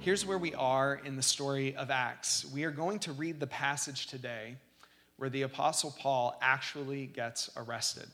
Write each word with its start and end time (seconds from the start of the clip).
here's 0.00 0.24
where 0.24 0.38
we 0.38 0.54
are 0.54 1.00
in 1.04 1.16
the 1.16 1.22
story 1.22 1.74
of 1.74 1.90
Acts. 1.90 2.44
We 2.52 2.64
are 2.64 2.70
going 2.70 2.98
to 3.00 3.12
read 3.12 3.40
the 3.40 3.46
passage 3.46 4.06
today 4.06 4.56
where 5.16 5.28
the 5.28 5.42
Apostle 5.42 5.94
Paul 5.98 6.38
actually 6.40 7.06
gets 7.06 7.50
arrested. 7.56 8.06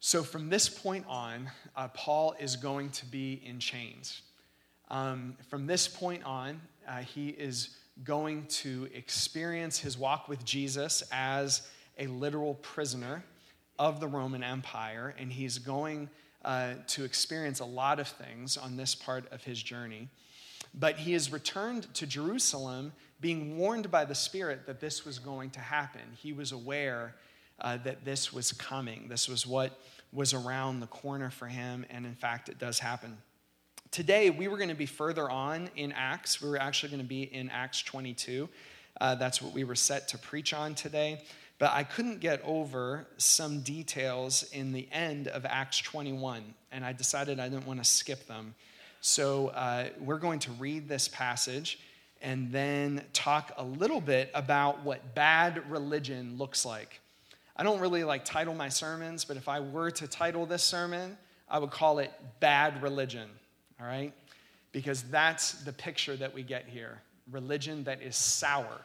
So, 0.00 0.22
from 0.22 0.48
this 0.48 0.68
point 0.68 1.06
on, 1.08 1.50
uh, 1.76 1.88
Paul 1.88 2.34
is 2.38 2.56
going 2.56 2.90
to 2.90 3.06
be 3.06 3.40
in 3.44 3.58
chains. 3.58 4.22
Um, 4.90 5.36
from 5.48 5.66
this 5.66 5.88
point 5.88 6.24
on, 6.24 6.60
uh, 6.86 6.98
he 6.98 7.28
is 7.30 7.76
going 8.04 8.46
to 8.46 8.88
experience 8.94 9.78
his 9.78 9.96
walk 9.96 10.28
with 10.28 10.44
Jesus 10.44 11.02
as 11.12 11.62
a 11.98 12.06
literal 12.06 12.54
prisoner 12.54 13.24
of 13.78 14.00
the 14.00 14.08
Roman 14.08 14.42
Empire, 14.42 15.14
and 15.18 15.32
he's 15.32 15.58
going 15.58 16.08
uh, 16.44 16.74
to 16.88 17.04
experience 17.04 17.60
a 17.60 17.64
lot 17.64 18.00
of 18.00 18.08
things 18.08 18.56
on 18.56 18.76
this 18.76 18.94
part 18.94 19.30
of 19.32 19.44
his 19.44 19.62
journey. 19.62 20.08
But 20.74 20.96
he 20.96 21.12
has 21.14 21.32
returned 21.32 21.92
to 21.94 22.06
Jerusalem 22.06 22.92
being 23.20 23.58
warned 23.58 23.90
by 23.90 24.04
the 24.04 24.14
Spirit 24.14 24.66
that 24.66 24.80
this 24.80 25.04
was 25.04 25.18
going 25.18 25.50
to 25.50 25.60
happen. 25.60 26.02
He 26.16 26.32
was 26.32 26.52
aware 26.52 27.14
uh, 27.60 27.76
that 27.78 28.04
this 28.04 28.32
was 28.32 28.52
coming. 28.52 29.08
This 29.08 29.28
was 29.28 29.46
what 29.46 29.78
was 30.12 30.32
around 30.32 30.80
the 30.80 30.86
corner 30.86 31.30
for 31.30 31.46
him, 31.46 31.84
and 31.90 32.06
in 32.06 32.14
fact, 32.14 32.48
it 32.48 32.58
does 32.58 32.78
happen. 32.78 33.18
Today, 33.90 34.30
we 34.30 34.48
were 34.48 34.56
going 34.56 34.68
to 34.70 34.74
be 34.74 34.86
further 34.86 35.28
on 35.28 35.68
in 35.76 35.92
Acts. 35.92 36.40
We 36.40 36.48
were 36.48 36.60
actually 36.60 36.90
going 36.90 37.02
to 37.02 37.08
be 37.08 37.22
in 37.22 37.50
Acts 37.50 37.82
22. 37.82 38.48
Uh, 39.00 39.14
that's 39.16 39.42
what 39.42 39.52
we 39.52 39.64
were 39.64 39.74
set 39.74 40.08
to 40.08 40.18
preach 40.18 40.52
on 40.52 40.74
today. 40.74 41.22
But 41.58 41.72
I 41.72 41.84
couldn't 41.84 42.20
get 42.20 42.40
over 42.44 43.06
some 43.18 43.60
details 43.60 44.44
in 44.52 44.72
the 44.72 44.88
end 44.92 45.28
of 45.28 45.44
Acts 45.44 45.78
21, 45.80 46.54
and 46.72 46.84
I 46.84 46.92
decided 46.92 47.38
I 47.38 47.48
didn't 47.48 47.66
want 47.66 47.82
to 47.82 47.88
skip 47.88 48.26
them. 48.26 48.54
So 49.00 49.48
uh, 49.48 49.88
we're 49.98 50.18
going 50.18 50.40
to 50.40 50.52
read 50.52 50.88
this 50.88 51.08
passage 51.08 51.78
and 52.20 52.52
then 52.52 53.02
talk 53.12 53.52
a 53.56 53.64
little 53.64 54.00
bit 54.00 54.30
about 54.34 54.84
what 54.84 55.14
bad 55.14 55.70
religion 55.70 56.36
looks 56.36 56.66
like. 56.66 57.00
I 57.56 57.62
don't 57.62 57.80
really 57.80 58.04
like 58.04 58.24
title 58.24 58.54
my 58.54 58.68
sermons, 58.68 59.24
but 59.24 59.36
if 59.36 59.48
I 59.48 59.60
were 59.60 59.90
to 59.92 60.06
title 60.06 60.46
this 60.46 60.62
sermon, 60.62 61.16
I 61.48 61.58
would 61.58 61.70
call 61.70 61.98
it 61.98 62.12
Bad 62.40 62.82
Religion, 62.82 63.28
all 63.80 63.86
right? 63.86 64.12
Because 64.72 65.02
that's 65.04 65.52
the 65.64 65.72
picture 65.72 66.16
that 66.16 66.34
we 66.34 66.42
get 66.42 66.66
here 66.68 67.00
religion 67.30 67.84
that 67.84 68.02
is 68.02 68.16
sour, 68.16 68.84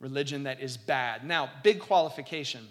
religion 0.00 0.44
that 0.44 0.60
is 0.60 0.76
bad. 0.76 1.26
Now, 1.26 1.50
big 1.62 1.80
qualification 1.80 2.66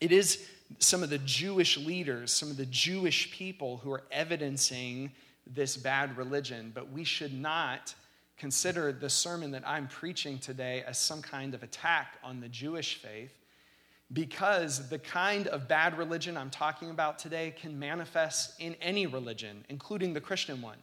it 0.00 0.12
is 0.12 0.46
some 0.78 1.02
of 1.02 1.10
the 1.10 1.18
Jewish 1.18 1.76
leaders, 1.76 2.32
some 2.32 2.50
of 2.50 2.56
the 2.56 2.66
Jewish 2.66 3.32
people 3.32 3.78
who 3.78 3.92
are 3.92 4.02
evidencing 4.10 5.12
this 5.54 5.76
bad 5.76 6.16
religion, 6.16 6.72
but 6.74 6.90
we 6.90 7.04
should 7.04 7.32
not 7.32 7.94
consider 8.36 8.92
the 8.92 9.10
sermon 9.10 9.50
that 9.50 9.66
I'm 9.66 9.88
preaching 9.88 10.38
today 10.38 10.84
as 10.86 10.98
some 10.98 11.22
kind 11.22 11.54
of 11.54 11.62
attack 11.62 12.18
on 12.22 12.40
the 12.40 12.48
Jewish 12.48 12.96
faith 12.96 13.32
because 14.12 14.88
the 14.88 14.98
kind 14.98 15.48
of 15.48 15.68
bad 15.68 15.98
religion 15.98 16.36
I'm 16.36 16.50
talking 16.50 16.90
about 16.90 17.18
today 17.18 17.54
can 17.60 17.78
manifest 17.78 18.58
in 18.58 18.74
any 18.80 19.06
religion, 19.06 19.64
including 19.68 20.14
the 20.14 20.20
Christian 20.20 20.62
one. 20.62 20.78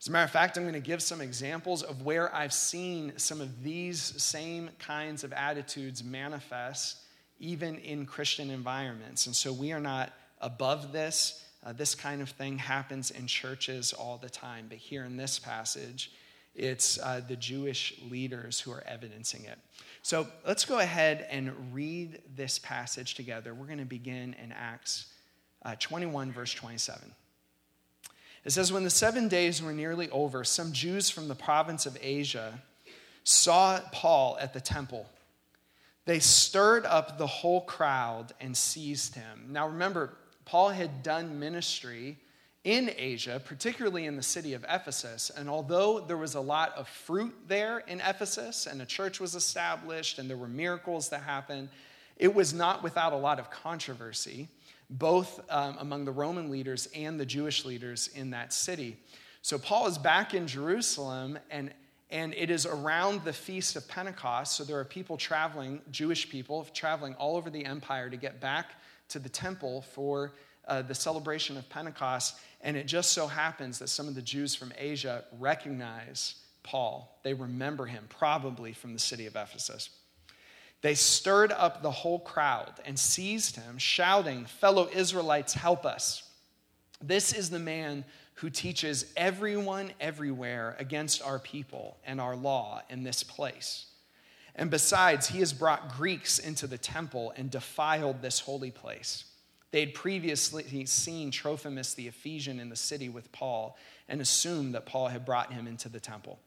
As 0.00 0.08
a 0.08 0.12
matter 0.12 0.24
of 0.24 0.30
fact, 0.30 0.56
I'm 0.56 0.64
going 0.64 0.74
to 0.74 0.80
give 0.80 1.02
some 1.02 1.20
examples 1.20 1.82
of 1.82 2.02
where 2.02 2.32
I've 2.34 2.52
seen 2.52 3.14
some 3.16 3.40
of 3.40 3.62
these 3.62 4.00
same 4.00 4.70
kinds 4.78 5.24
of 5.24 5.32
attitudes 5.32 6.04
manifest 6.04 6.98
even 7.40 7.78
in 7.78 8.04
Christian 8.06 8.50
environments. 8.50 9.26
And 9.26 9.34
so 9.34 9.52
we 9.52 9.72
are 9.72 9.80
not 9.80 10.12
above 10.40 10.92
this. 10.92 11.44
Uh, 11.64 11.72
this 11.72 11.94
kind 11.94 12.22
of 12.22 12.30
thing 12.30 12.58
happens 12.58 13.10
in 13.10 13.26
churches 13.26 13.92
all 13.92 14.18
the 14.18 14.30
time. 14.30 14.66
But 14.68 14.78
here 14.78 15.04
in 15.04 15.16
this 15.16 15.38
passage, 15.38 16.12
it's 16.54 16.98
uh, 16.98 17.20
the 17.26 17.36
Jewish 17.36 17.94
leaders 18.10 18.60
who 18.60 18.72
are 18.72 18.82
evidencing 18.86 19.44
it. 19.44 19.58
So 20.02 20.26
let's 20.46 20.64
go 20.64 20.78
ahead 20.78 21.26
and 21.30 21.52
read 21.72 22.20
this 22.34 22.58
passage 22.58 23.14
together. 23.14 23.54
We're 23.54 23.66
going 23.66 23.78
to 23.78 23.84
begin 23.84 24.34
in 24.42 24.52
Acts 24.52 25.06
uh, 25.64 25.74
21, 25.78 26.32
verse 26.32 26.52
27. 26.52 27.12
It 28.44 28.50
says, 28.50 28.72
When 28.72 28.84
the 28.84 28.90
seven 28.90 29.28
days 29.28 29.62
were 29.62 29.72
nearly 29.72 30.08
over, 30.10 30.44
some 30.44 30.72
Jews 30.72 31.10
from 31.10 31.28
the 31.28 31.34
province 31.34 31.86
of 31.86 31.98
Asia 32.00 32.60
saw 33.24 33.80
Paul 33.92 34.38
at 34.40 34.54
the 34.54 34.60
temple. 34.60 35.06
They 36.06 36.20
stirred 36.20 36.86
up 36.86 37.18
the 37.18 37.26
whole 37.26 37.60
crowd 37.60 38.32
and 38.40 38.56
seized 38.56 39.14
him. 39.14 39.48
Now 39.50 39.68
remember, 39.68 40.14
Paul 40.48 40.70
had 40.70 41.02
done 41.02 41.38
ministry 41.38 42.16
in 42.64 42.90
Asia, 42.96 43.40
particularly 43.44 44.06
in 44.06 44.16
the 44.16 44.22
city 44.22 44.54
of 44.54 44.64
Ephesus. 44.66 45.30
And 45.36 45.48
although 45.48 46.00
there 46.00 46.16
was 46.16 46.36
a 46.36 46.40
lot 46.40 46.72
of 46.74 46.88
fruit 46.88 47.34
there 47.46 47.80
in 47.80 48.00
Ephesus, 48.00 48.66
and 48.66 48.80
a 48.80 48.86
church 48.86 49.20
was 49.20 49.34
established, 49.34 50.18
and 50.18 50.28
there 50.28 50.38
were 50.38 50.48
miracles 50.48 51.10
that 51.10 51.22
happened, 51.22 51.68
it 52.16 52.34
was 52.34 52.54
not 52.54 52.82
without 52.82 53.12
a 53.12 53.16
lot 53.16 53.38
of 53.38 53.50
controversy, 53.50 54.48
both 54.88 55.38
um, 55.50 55.76
among 55.80 56.06
the 56.06 56.12
Roman 56.12 56.50
leaders 56.50 56.88
and 56.94 57.20
the 57.20 57.26
Jewish 57.26 57.66
leaders 57.66 58.08
in 58.14 58.30
that 58.30 58.54
city. 58.54 58.96
So 59.42 59.58
Paul 59.58 59.86
is 59.86 59.98
back 59.98 60.32
in 60.32 60.46
Jerusalem, 60.46 61.38
and 61.50 61.74
and 62.10 62.32
it 62.34 62.48
is 62.48 62.64
around 62.64 63.22
the 63.24 63.34
feast 63.34 63.76
of 63.76 63.86
Pentecost. 63.86 64.56
So 64.56 64.64
there 64.64 64.78
are 64.78 64.84
people 64.84 65.18
traveling, 65.18 65.82
Jewish 65.90 66.30
people 66.30 66.66
traveling 66.72 67.14
all 67.16 67.36
over 67.36 67.50
the 67.50 67.66
empire 67.66 68.08
to 68.08 68.16
get 68.16 68.40
back 68.40 68.76
to 69.08 69.18
the 69.18 69.28
temple 69.28 69.82
for 69.82 70.32
uh, 70.66 70.82
the 70.82 70.94
celebration 70.94 71.56
of 71.56 71.68
Pentecost. 71.68 72.38
And 72.60 72.76
it 72.76 72.86
just 72.86 73.12
so 73.12 73.26
happens 73.26 73.78
that 73.78 73.88
some 73.88 74.08
of 74.08 74.14
the 74.14 74.22
Jews 74.22 74.54
from 74.54 74.72
Asia 74.76 75.24
recognize 75.38 76.36
Paul. 76.62 77.18
They 77.22 77.34
remember 77.34 77.86
him, 77.86 78.04
probably 78.08 78.72
from 78.72 78.92
the 78.92 78.98
city 78.98 79.26
of 79.26 79.36
Ephesus. 79.36 79.90
They 80.80 80.94
stirred 80.94 81.50
up 81.50 81.82
the 81.82 81.90
whole 81.90 82.20
crowd 82.20 82.74
and 82.84 82.98
seized 82.98 83.56
him, 83.56 83.78
shouting, 83.78 84.44
Fellow 84.44 84.88
Israelites, 84.92 85.54
help 85.54 85.84
us. 85.84 86.22
This 87.02 87.32
is 87.32 87.50
the 87.50 87.58
man 87.58 88.04
who 88.34 88.50
teaches 88.50 89.12
everyone 89.16 89.90
everywhere 90.00 90.76
against 90.78 91.22
our 91.22 91.40
people 91.40 91.96
and 92.04 92.20
our 92.20 92.36
law 92.36 92.82
in 92.88 93.02
this 93.02 93.24
place. 93.24 93.86
And 94.58 94.70
besides, 94.70 95.28
he 95.28 95.38
has 95.38 95.52
brought 95.52 95.96
Greeks 95.96 96.40
into 96.40 96.66
the 96.66 96.76
temple 96.76 97.32
and 97.36 97.48
defiled 97.48 98.20
this 98.20 98.40
holy 98.40 98.72
place. 98.72 99.24
They 99.70 99.80
had 99.80 99.94
previously 99.94 100.84
seen 100.84 101.30
Trophimus 101.30 101.94
the 101.94 102.08
Ephesian 102.08 102.58
in 102.58 102.68
the 102.68 102.76
city 102.76 103.08
with 103.08 103.30
Paul 103.30 103.78
and 104.08 104.20
assumed 104.20 104.74
that 104.74 104.84
Paul 104.84 105.08
had 105.08 105.24
brought 105.24 105.52
him 105.52 105.68
into 105.68 105.88
the 105.88 106.00
temple. 106.00 106.40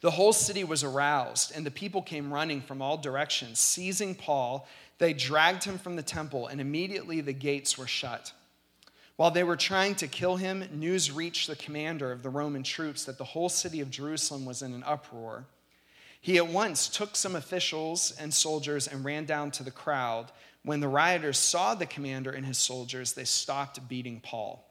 The 0.00 0.12
whole 0.12 0.32
city 0.32 0.62
was 0.62 0.84
aroused, 0.84 1.52
and 1.54 1.66
the 1.66 1.70
people 1.70 2.02
came 2.02 2.32
running 2.32 2.60
from 2.60 2.80
all 2.80 2.96
directions. 2.96 3.58
Seizing 3.58 4.14
Paul, 4.14 4.68
they 4.98 5.12
dragged 5.12 5.64
him 5.64 5.78
from 5.78 5.96
the 5.96 6.02
temple, 6.02 6.46
and 6.46 6.60
immediately 6.60 7.20
the 7.20 7.32
gates 7.32 7.76
were 7.76 7.86
shut. 7.86 8.32
While 9.16 9.30
they 9.32 9.44
were 9.44 9.56
trying 9.56 9.94
to 9.96 10.06
kill 10.06 10.36
him, 10.36 10.68
news 10.72 11.10
reached 11.10 11.48
the 11.48 11.56
commander 11.56 12.12
of 12.12 12.22
the 12.22 12.30
Roman 12.30 12.62
troops 12.62 13.04
that 13.04 13.18
the 13.18 13.24
whole 13.24 13.48
city 13.48 13.80
of 13.80 13.90
Jerusalem 13.90 14.44
was 14.44 14.62
in 14.62 14.72
an 14.72 14.84
uproar. 14.84 15.46
He 16.20 16.38
at 16.38 16.48
once 16.48 16.88
took 16.88 17.14
some 17.14 17.36
officials 17.36 18.12
and 18.18 18.32
soldiers 18.32 18.88
and 18.88 19.04
ran 19.04 19.24
down 19.26 19.50
to 19.52 19.62
the 19.62 19.70
crowd 19.70 20.32
when 20.66 20.80
the 20.80 20.88
rioters 20.88 21.38
saw 21.38 21.76
the 21.76 21.86
commander 21.86 22.32
and 22.32 22.44
his 22.44 22.58
soldiers, 22.58 23.12
they 23.12 23.24
stopped 23.24 23.88
beating 23.88 24.18
Paul. 24.18 24.68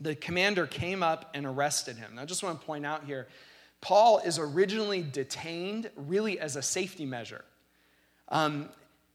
The 0.00 0.14
commander 0.14 0.66
came 0.66 1.02
up 1.02 1.30
and 1.32 1.46
arrested 1.46 1.96
him. 1.96 2.16
Now, 2.16 2.22
I 2.22 2.24
just 2.26 2.42
want 2.42 2.60
to 2.60 2.66
point 2.66 2.84
out 2.84 3.04
here 3.04 3.26
Paul 3.80 4.18
is 4.18 4.38
originally 4.38 5.02
detained 5.02 5.90
really 5.96 6.38
as 6.38 6.56
a 6.56 6.62
safety 6.62 7.06
measure. 7.06 7.42
Um, 8.28 8.68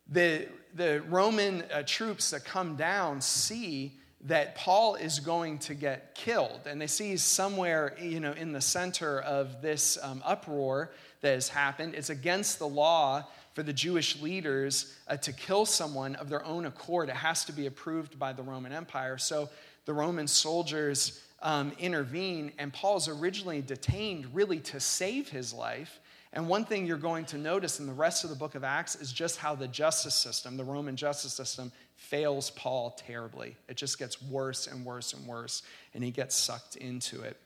the, 0.09 0.47
the 0.73 1.03
Roman 1.09 1.63
uh, 1.71 1.83
troops 1.85 2.31
that 2.31 2.43
come 2.43 2.75
down 2.75 3.21
see 3.21 3.99
that 4.21 4.55
Paul 4.55 4.95
is 4.95 5.19
going 5.19 5.59
to 5.59 5.75
get 5.75 6.15
killed, 6.15 6.61
and 6.65 6.81
they 6.81 6.87
see 6.87 7.17
somewhere, 7.17 7.95
you 8.01 8.19
know, 8.19 8.31
in 8.31 8.51
the 8.51 8.61
center 8.61 9.19
of 9.21 9.61
this 9.61 9.99
um, 10.01 10.23
uproar 10.25 10.91
that 11.23 11.33
has 11.33 11.49
happened. 11.49 11.95
It's 11.95 12.11
against 12.11 12.59
the 12.59 12.67
law 12.67 13.25
for 13.53 13.63
the 13.63 13.73
Jewish 13.73 14.21
leaders 14.21 14.93
uh, 15.07 15.17
to 15.17 15.31
kill 15.31 15.65
someone 15.65 16.15
of 16.17 16.29
their 16.29 16.45
own 16.45 16.65
accord. 16.65 17.09
It 17.09 17.15
has 17.15 17.45
to 17.45 17.53
be 17.53 17.65
approved 17.65 18.19
by 18.19 18.33
the 18.33 18.43
Roman 18.43 18.73
Empire. 18.73 19.17
So 19.17 19.49
the 19.85 19.93
Roman 19.93 20.27
soldiers 20.27 21.21
um, 21.41 21.71
intervene, 21.79 22.51
and 22.57 22.73
Paul's 22.73 23.07
originally 23.07 23.61
detained 23.61 24.35
really 24.35 24.59
to 24.59 24.79
save 24.79 25.29
his 25.29 25.53
life. 25.53 25.99
And 26.33 26.49
one 26.49 26.65
thing 26.65 26.85
you're 26.85 26.97
going 26.97 27.25
to 27.25 27.37
notice 27.37 27.79
in 27.79 27.87
the 27.87 27.93
rest 27.93 28.23
of 28.23 28.29
the 28.29 28.35
book 28.35 28.55
of 28.55 28.63
Acts 28.63 28.95
is 28.95 29.13
just 29.13 29.37
how 29.37 29.55
the 29.55 29.67
justice 29.67 30.15
system, 30.15 30.57
the 30.57 30.63
Roman 30.63 30.95
justice 30.95 31.33
system, 31.33 31.71
fails 31.95 32.49
Paul 32.49 32.99
terribly. 33.07 33.55
It 33.69 33.77
just 33.77 33.97
gets 33.97 34.21
worse 34.21 34.67
and 34.67 34.83
worse 34.83 35.13
and 35.13 35.25
worse, 35.25 35.61
and 35.93 36.03
he 36.03 36.11
gets 36.11 36.35
sucked 36.35 36.75
into 36.75 37.21
it. 37.21 37.37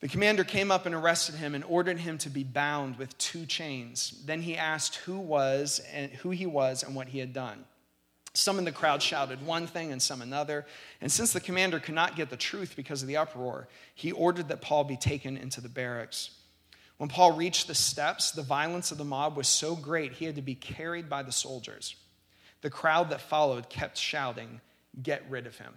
The 0.00 0.08
commander 0.08 0.44
came 0.44 0.70
up 0.70 0.86
and 0.86 0.94
arrested 0.94 1.34
him 1.34 1.54
and 1.54 1.62
ordered 1.64 1.98
him 1.98 2.16
to 2.18 2.30
be 2.30 2.42
bound 2.42 2.96
with 2.96 3.16
two 3.18 3.44
chains. 3.44 4.22
Then 4.24 4.40
he 4.40 4.56
asked 4.56 4.96
who 4.96 5.18
was 5.18 5.80
and 5.92 6.10
who 6.12 6.30
he 6.30 6.46
was 6.46 6.82
and 6.82 6.94
what 6.94 7.08
he 7.08 7.18
had 7.18 7.34
done. 7.34 7.64
Some 8.32 8.58
in 8.58 8.64
the 8.64 8.72
crowd 8.72 9.02
shouted 9.02 9.44
one 9.44 9.66
thing 9.66 9.92
and 9.92 10.00
some 10.00 10.22
another. 10.22 10.64
And 11.00 11.12
since 11.12 11.32
the 11.32 11.40
commander 11.40 11.80
could 11.80 11.94
not 11.94 12.16
get 12.16 12.30
the 12.30 12.36
truth 12.36 12.74
because 12.76 13.02
of 13.02 13.08
the 13.08 13.18
uproar, 13.18 13.68
he 13.94 14.12
ordered 14.12 14.48
that 14.48 14.62
Paul 14.62 14.84
be 14.84 14.96
taken 14.96 15.36
into 15.36 15.60
the 15.60 15.68
barracks. 15.68 16.30
When 16.96 17.08
Paul 17.08 17.32
reached 17.32 17.66
the 17.66 17.74
steps, 17.74 18.30
the 18.30 18.42
violence 18.42 18.92
of 18.92 18.98
the 18.98 19.04
mob 19.04 19.36
was 19.36 19.48
so 19.48 19.74
great 19.74 20.12
he 20.12 20.26
had 20.26 20.36
to 20.36 20.42
be 20.42 20.54
carried 20.54 21.10
by 21.10 21.22
the 21.22 21.32
soldiers. 21.32 21.96
The 22.62 22.70
crowd 22.70 23.10
that 23.10 23.20
followed 23.20 23.68
kept 23.68 23.98
shouting, 23.98 24.60
Get 25.02 25.24
rid 25.30 25.46
of 25.46 25.56
him. 25.56 25.74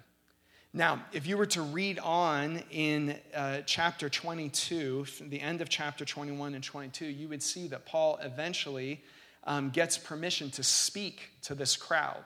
Now, 0.76 1.06
if 1.14 1.28
you 1.28 1.38
were 1.38 1.46
to 1.48 1.62
read 1.62 2.00
on 2.00 2.64
in 2.72 3.16
uh, 3.36 3.60
chapter 3.64 4.10
22, 4.10 5.06
the 5.30 5.40
end 5.40 5.62
of 5.62 5.70
chapter 5.70 6.04
21 6.04 6.56
and 6.56 6.64
22, 6.64 7.06
you 7.06 7.28
would 7.28 7.44
see 7.44 7.68
that 7.68 7.86
Paul 7.86 8.18
eventually 8.24 9.04
um, 9.44 9.70
gets 9.70 10.00
permission 10.00 10.50
to 10.50 10.64
speak 10.64 11.30
to 11.44 11.54
this 11.54 11.78
crowd. 11.78 12.24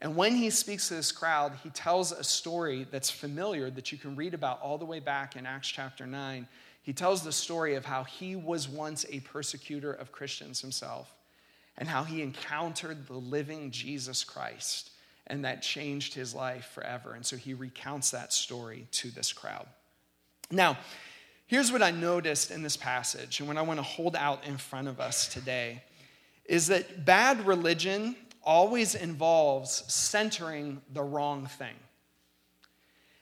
And 0.00 0.16
when 0.16 0.34
he 0.34 0.50
speaks 0.50 0.88
to 0.88 0.94
this 0.94 1.12
crowd, 1.12 1.52
he 1.62 1.70
tells 1.70 2.10
a 2.10 2.24
story 2.24 2.88
that's 2.90 3.08
familiar 3.08 3.70
that 3.70 3.92
you 3.92 3.98
can 3.98 4.16
read 4.16 4.34
about 4.34 4.60
all 4.62 4.78
the 4.78 4.84
way 4.84 4.98
back 4.98 5.36
in 5.36 5.46
Acts 5.46 5.68
chapter 5.68 6.08
9. 6.08 6.48
He 6.82 6.92
tells 6.92 7.22
the 7.22 7.30
story 7.30 7.76
of 7.76 7.84
how 7.84 8.02
he 8.02 8.34
was 8.34 8.68
once 8.68 9.06
a 9.10 9.20
persecutor 9.20 9.92
of 9.92 10.10
Christians 10.10 10.60
himself 10.60 11.14
and 11.78 11.88
how 11.88 12.02
he 12.02 12.20
encountered 12.20 13.06
the 13.06 13.14
living 13.14 13.70
Jesus 13.70 14.24
Christ 14.24 14.90
and 15.26 15.44
that 15.44 15.62
changed 15.62 16.14
his 16.14 16.34
life 16.34 16.70
forever. 16.74 17.14
And 17.14 17.24
so 17.24 17.36
he 17.36 17.54
recounts 17.54 18.10
that 18.10 18.32
story 18.32 18.86
to 18.92 19.10
this 19.10 19.32
crowd. 19.32 19.66
Now, 20.50 20.78
here's 21.46 21.72
what 21.72 21.82
I 21.82 21.90
noticed 21.90 22.50
in 22.50 22.62
this 22.62 22.76
passage 22.76 23.40
and 23.40 23.48
what 23.48 23.56
I 23.56 23.62
want 23.62 23.78
to 23.78 23.84
hold 23.84 24.14
out 24.16 24.46
in 24.46 24.56
front 24.56 24.88
of 24.88 25.00
us 25.00 25.28
today 25.28 25.82
is 26.44 26.68
that 26.68 27.04
bad 27.04 27.46
religion 27.46 28.14
always 28.42 28.94
involves 28.94 29.82
centering 29.92 30.80
the 30.92 31.02
wrong 31.02 31.46
thing. 31.46 31.74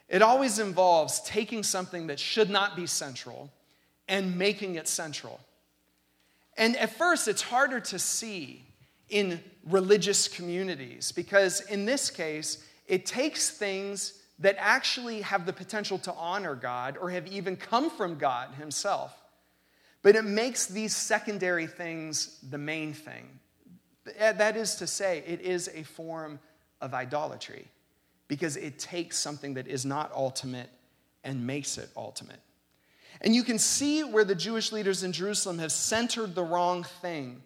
It 0.09 0.21
always 0.21 0.59
involves 0.59 1.21
taking 1.21 1.63
something 1.63 2.09
that 2.09 2.21
should 2.21 2.51
not 2.51 2.77
be 2.77 2.87
central 2.87 3.51
and 4.07 4.37
making 4.37 4.75
it 4.75 4.87
central. 4.87 5.41
And 6.59 6.77
at 6.77 6.97
first, 6.97 7.27
it's 7.27 7.41
harder 7.43 7.81
to 7.81 7.99
see 7.99 8.63
in 9.09 9.41
religious 9.65 10.29
communities 10.29 11.13
because, 11.13 11.61
in 11.61 11.85
this 11.85 12.11
case, 12.11 12.65
it 12.87 13.07
takes 13.07 13.51
things 13.51 14.21
that 14.39 14.57
actually 14.59 15.23
have 15.23 15.47
the 15.47 15.53
potential 15.53 15.99
to 15.99 16.13
honor 16.15 16.55
God 16.55 16.97
or 17.01 17.11
have 17.11 17.27
even 17.29 17.57
come 17.57 17.89
from 17.89 18.17
God 18.17 18.55
Himself. 18.55 19.15
But 20.03 20.17
it 20.17 20.25
makes 20.25 20.67
these 20.67 20.95
secondary 20.95 21.67
things 21.67 22.39
the 22.51 22.59
main 22.59 22.93
thing. 22.93 23.39
That 24.19 24.57
is 24.57 24.75
to 24.77 24.87
say, 24.87 25.25
it 25.27 25.41
is 25.41 25.71
a 25.75 25.83
form 25.83 26.39
of 26.83 26.93
idolatry 26.93 27.67
because 28.29 28.57
it 28.57 28.79
takes 28.79 29.19
something 29.19 29.55
that 29.55 29.67
is 29.67 29.87
not 29.87 30.13
ultimate 30.13 30.69
and 31.23 31.47
makes 31.47 31.79
it 31.79 31.89
ultimate. 31.97 32.41
And 33.23 33.35
you 33.35 33.45
can 33.45 33.59
see 33.59 34.05
where 34.05 34.25
the 34.25 34.35
Jewish 34.35 34.73
leaders 34.73 35.05
in 35.05 35.13
Jerusalem 35.13 35.59
have 35.59 35.73
centered 35.73 36.35
the 36.35 36.43
wrong 36.43 36.83
thing 36.83 37.43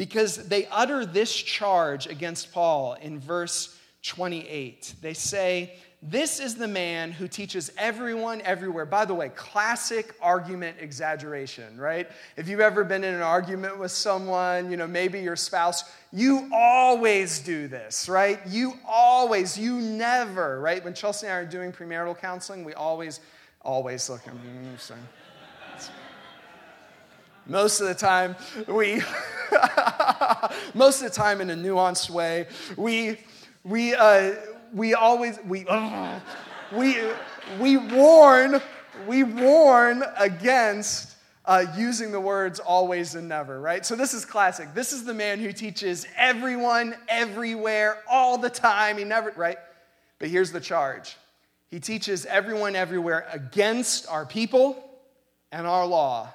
because 0.00 0.48
they 0.48 0.66
utter 0.68 1.04
this 1.04 1.30
charge 1.30 2.06
against 2.06 2.54
Paul 2.54 2.94
in 3.02 3.20
verse 3.20 3.78
28. 4.02 4.94
They 5.02 5.12
say, 5.12 5.74
this 6.00 6.40
is 6.40 6.54
the 6.54 6.66
man 6.66 7.12
who 7.12 7.28
teaches 7.28 7.70
everyone 7.76 8.40
everywhere. 8.40 8.86
By 8.86 9.04
the 9.04 9.12
way, 9.12 9.28
classic 9.28 10.14
argument 10.22 10.78
exaggeration, 10.80 11.78
right? 11.78 12.10
If 12.38 12.48
you've 12.48 12.60
ever 12.60 12.82
been 12.82 13.04
in 13.04 13.14
an 13.14 13.20
argument 13.20 13.78
with 13.78 13.90
someone, 13.90 14.70
you 14.70 14.78
know, 14.78 14.86
maybe 14.86 15.20
your 15.20 15.36
spouse, 15.36 15.84
you 16.14 16.48
always 16.50 17.40
do 17.40 17.68
this, 17.68 18.08
right? 18.08 18.40
You 18.48 18.78
always, 18.88 19.58
you 19.58 19.82
never, 19.82 20.62
right? 20.62 20.82
When 20.82 20.94
Chelsea 20.94 21.26
and 21.26 21.34
I 21.34 21.40
are 21.40 21.44
doing 21.44 21.72
premarital 21.72 22.18
counseling, 22.18 22.64
we 22.64 22.72
always, 22.72 23.20
always 23.60 24.08
look. 24.08 24.22
Most 27.46 27.80
of 27.80 27.88
the 27.88 27.94
time, 27.94 28.36
we, 28.66 29.02
most 30.74 31.02
of 31.02 31.08
the 31.08 31.14
time 31.14 31.40
in 31.40 31.50
a 31.50 31.56
nuanced 31.56 32.10
way, 32.10 32.46
we, 32.76 33.18
we, 33.64 33.94
uh, 33.94 34.34
we 34.72 34.94
always 34.94 35.38
we 35.46 35.66
uh, 35.66 36.20
we 36.72 36.96
we 37.58 37.76
warn 37.76 38.60
we 39.06 39.24
warn 39.24 40.04
against 40.18 41.16
uh, 41.44 41.64
using 41.76 42.12
the 42.12 42.20
words 42.20 42.60
always 42.60 43.14
and 43.14 43.28
never, 43.28 43.60
right? 43.60 43.84
So 43.84 43.96
this 43.96 44.14
is 44.14 44.24
classic. 44.24 44.74
This 44.74 44.92
is 44.92 45.04
the 45.04 45.14
man 45.14 45.40
who 45.40 45.52
teaches 45.52 46.06
everyone, 46.16 46.94
everywhere, 47.08 47.98
all 48.08 48.38
the 48.38 48.50
time. 48.50 48.98
He 48.98 49.04
never, 49.04 49.32
right? 49.32 49.58
But 50.18 50.28
here's 50.28 50.52
the 50.52 50.60
charge 50.60 51.16
He 51.68 51.80
teaches 51.80 52.26
everyone, 52.26 52.76
everywhere 52.76 53.26
against 53.32 54.08
our 54.08 54.26
people 54.26 54.84
and 55.50 55.66
our 55.66 55.86
law 55.86 56.32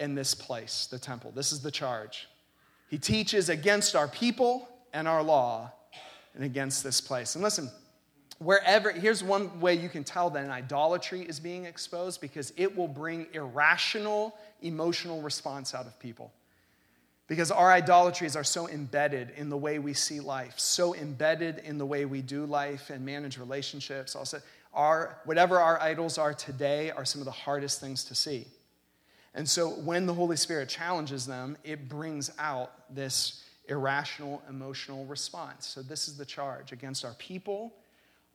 in 0.00 0.14
this 0.14 0.34
place, 0.34 0.86
the 0.90 0.98
temple. 0.98 1.32
This 1.34 1.52
is 1.52 1.60
the 1.60 1.70
charge. 1.70 2.28
He 2.88 2.98
teaches 2.98 3.48
against 3.48 3.94
our 3.94 4.08
people 4.08 4.68
and 4.92 5.06
our 5.06 5.22
law 5.22 5.72
and 6.34 6.44
against 6.44 6.82
this 6.82 7.00
place. 7.00 7.34
And 7.34 7.44
listen, 7.44 7.70
wherever, 8.38 8.90
here's 8.90 9.22
one 9.22 9.60
way 9.60 9.74
you 9.74 9.88
can 9.88 10.04
tell 10.04 10.30
that 10.30 10.44
an 10.44 10.50
idolatry 10.50 11.22
is 11.22 11.40
being 11.40 11.64
exposed 11.64 12.20
because 12.20 12.52
it 12.56 12.74
will 12.74 12.88
bring 12.88 13.26
irrational 13.32 14.36
emotional 14.62 15.20
response 15.22 15.74
out 15.74 15.86
of 15.86 15.98
people. 15.98 16.32
Because 17.26 17.50
our 17.50 17.70
idolatries 17.70 18.36
are 18.36 18.44
so 18.44 18.68
embedded 18.68 19.32
in 19.36 19.50
the 19.50 19.56
way 19.56 19.78
we 19.78 19.92
see 19.92 20.18
life, 20.18 20.54
so 20.58 20.94
embedded 20.94 21.58
in 21.58 21.76
the 21.76 21.84
way 21.84 22.06
we 22.06 22.22
do 22.22 22.46
life 22.46 22.88
and 22.88 23.04
manage 23.04 23.36
relationships. 23.36 24.16
Also, 24.16 24.40
our, 24.72 25.18
whatever 25.24 25.58
our 25.58 25.80
idols 25.80 26.16
are 26.16 26.32
today 26.32 26.90
are 26.90 27.04
some 27.04 27.20
of 27.20 27.26
the 27.26 27.30
hardest 27.30 27.80
things 27.80 28.04
to 28.04 28.14
see. 28.14 28.46
And 29.34 29.48
so 29.48 29.68
when 29.68 30.06
the 30.06 30.14
Holy 30.14 30.36
Spirit 30.36 30.68
challenges 30.68 31.26
them, 31.26 31.56
it 31.64 31.88
brings 31.88 32.30
out 32.38 32.72
this 32.94 33.44
irrational 33.68 34.42
emotional 34.48 35.04
response. 35.04 35.66
So, 35.66 35.82
this 35.82 36.08
is 36.08 36.16
the 36.16 36.24
charge 36.24 36.72
against 36.72 37.04
our 37.04 37.14
people, 37.14 37.74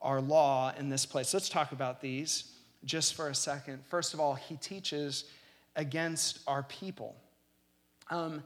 our 0.02 0.22
law 0.22 0.72
in 0.78 0.90
this 0.90 1.06
place. 1.06 1.34
Let's 1.34 1.50
talk 1.50 1.72
about 1.72 2.02
these 2.02 2.52
just 2.86 3.16
for 3.16 3.30
a 3.30 3.36
second. 3.36 3.84
First 3.88 4.14
of 4.14 4.20
all, 4.20 4.36
he 4.36 4.56
teaches 4.58 5.26
against 5.76 6.40
our 6.48 6.64
people. 6.64 7.16
Um, 8.10 8.44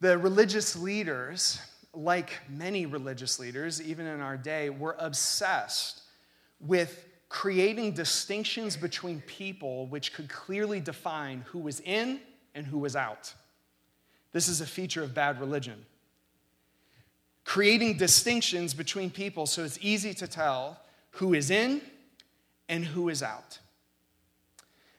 the 0.00 0.18
religious 0.18 0.74
leaders, 0.74 1.60
like 1.94 2.40
many 2.48 2.86
religious 2.86 3.38
leaders, 3.38 3.80
even 3.80 4.06
in 4.06 4.20
our 4.20 4.36
day, 4.36 4.70
were 4.70 4.96
obsessed 4.98 6.00
with 6.60 7.06
creating 7.32 7.92
distinctions 7.92 8.76
between 8.76 9.22
people 9.22 9.86
which 9.86 10.12
could 10.12 10.28
clearly 10.28 10.80
define 10.80 11.42
who 11.46 11.58
was 11.58 11.80
in 11.80 12.20
and 12.54 12.66
who 12.66 12.76
was 12.76 12.94
out. 12.94 13.32
This 14.32 14.48
is 14.48 14.60
a 14.60 14.66
feature 14.66 15.02
of 15.02 15.14
bad 15.14 15.40
religion. 15.40 15.86
Creating 17.46 17.96
distinctions 17.96 18.74
between 18.74 19.10
people 19.10 19.46
so 19.46 19.64
it's 19.64 19.78
easy 19.80 20.12
to 20.12 20.26
tell 20.26 20.78
who 21.12 21.32
is 21.32 21.50
in 21.50 21.80
and 22.68 22.84
who 22.84 23.08
is 23.08 23.22
out. 23.22 23.58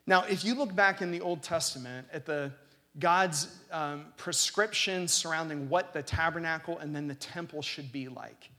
Now, 0.07 0.23
if 0.23 0.43
you 0.43 0.55
look 0.55 0.73
back 0.73 1.03
in 1.03 1.11
the 1.11 1.21
Old 1.21 1.43
Testament 1.43 2.07
at 2.11 2.25
the 2.25 2.51
God's 2.97 3.47
um, 3.71 4.05
prescription 4.17 5.07
surrounding 5.07 5.69
what 5.69 5.93
the 5.93 6.01
tabernacle 6.01 6.79
and 6.79 6.95
then 6.95 7.07
the 7.07 7.15
temple 7.15 7.61
should 7.61 7.91
be 7.91 8.07
like, 8.07 8.49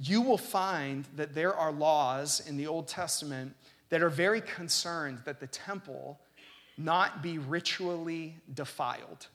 you 0.00 0.22
will 0.22 0.38
find 0.38 1.04
that 1.16 1.34
there 1.34 1.54
are 1.54 1.70
laws 1.70 2.42
in 2.48 2.56
the 2.56 2.66
Old 2.66 2.88
Testament 2.88 3.54
that 3.90 4.02
are 4.02 4.08
very 4.08 4.40
concerned 4.40 5.18
that 5.26 5.40
the 5.40 5.46
temple 5.46 6.18
not 6.78 7.22
be 7.22 7.36
ritually 7.36 8.36
defiled 8.54 9.26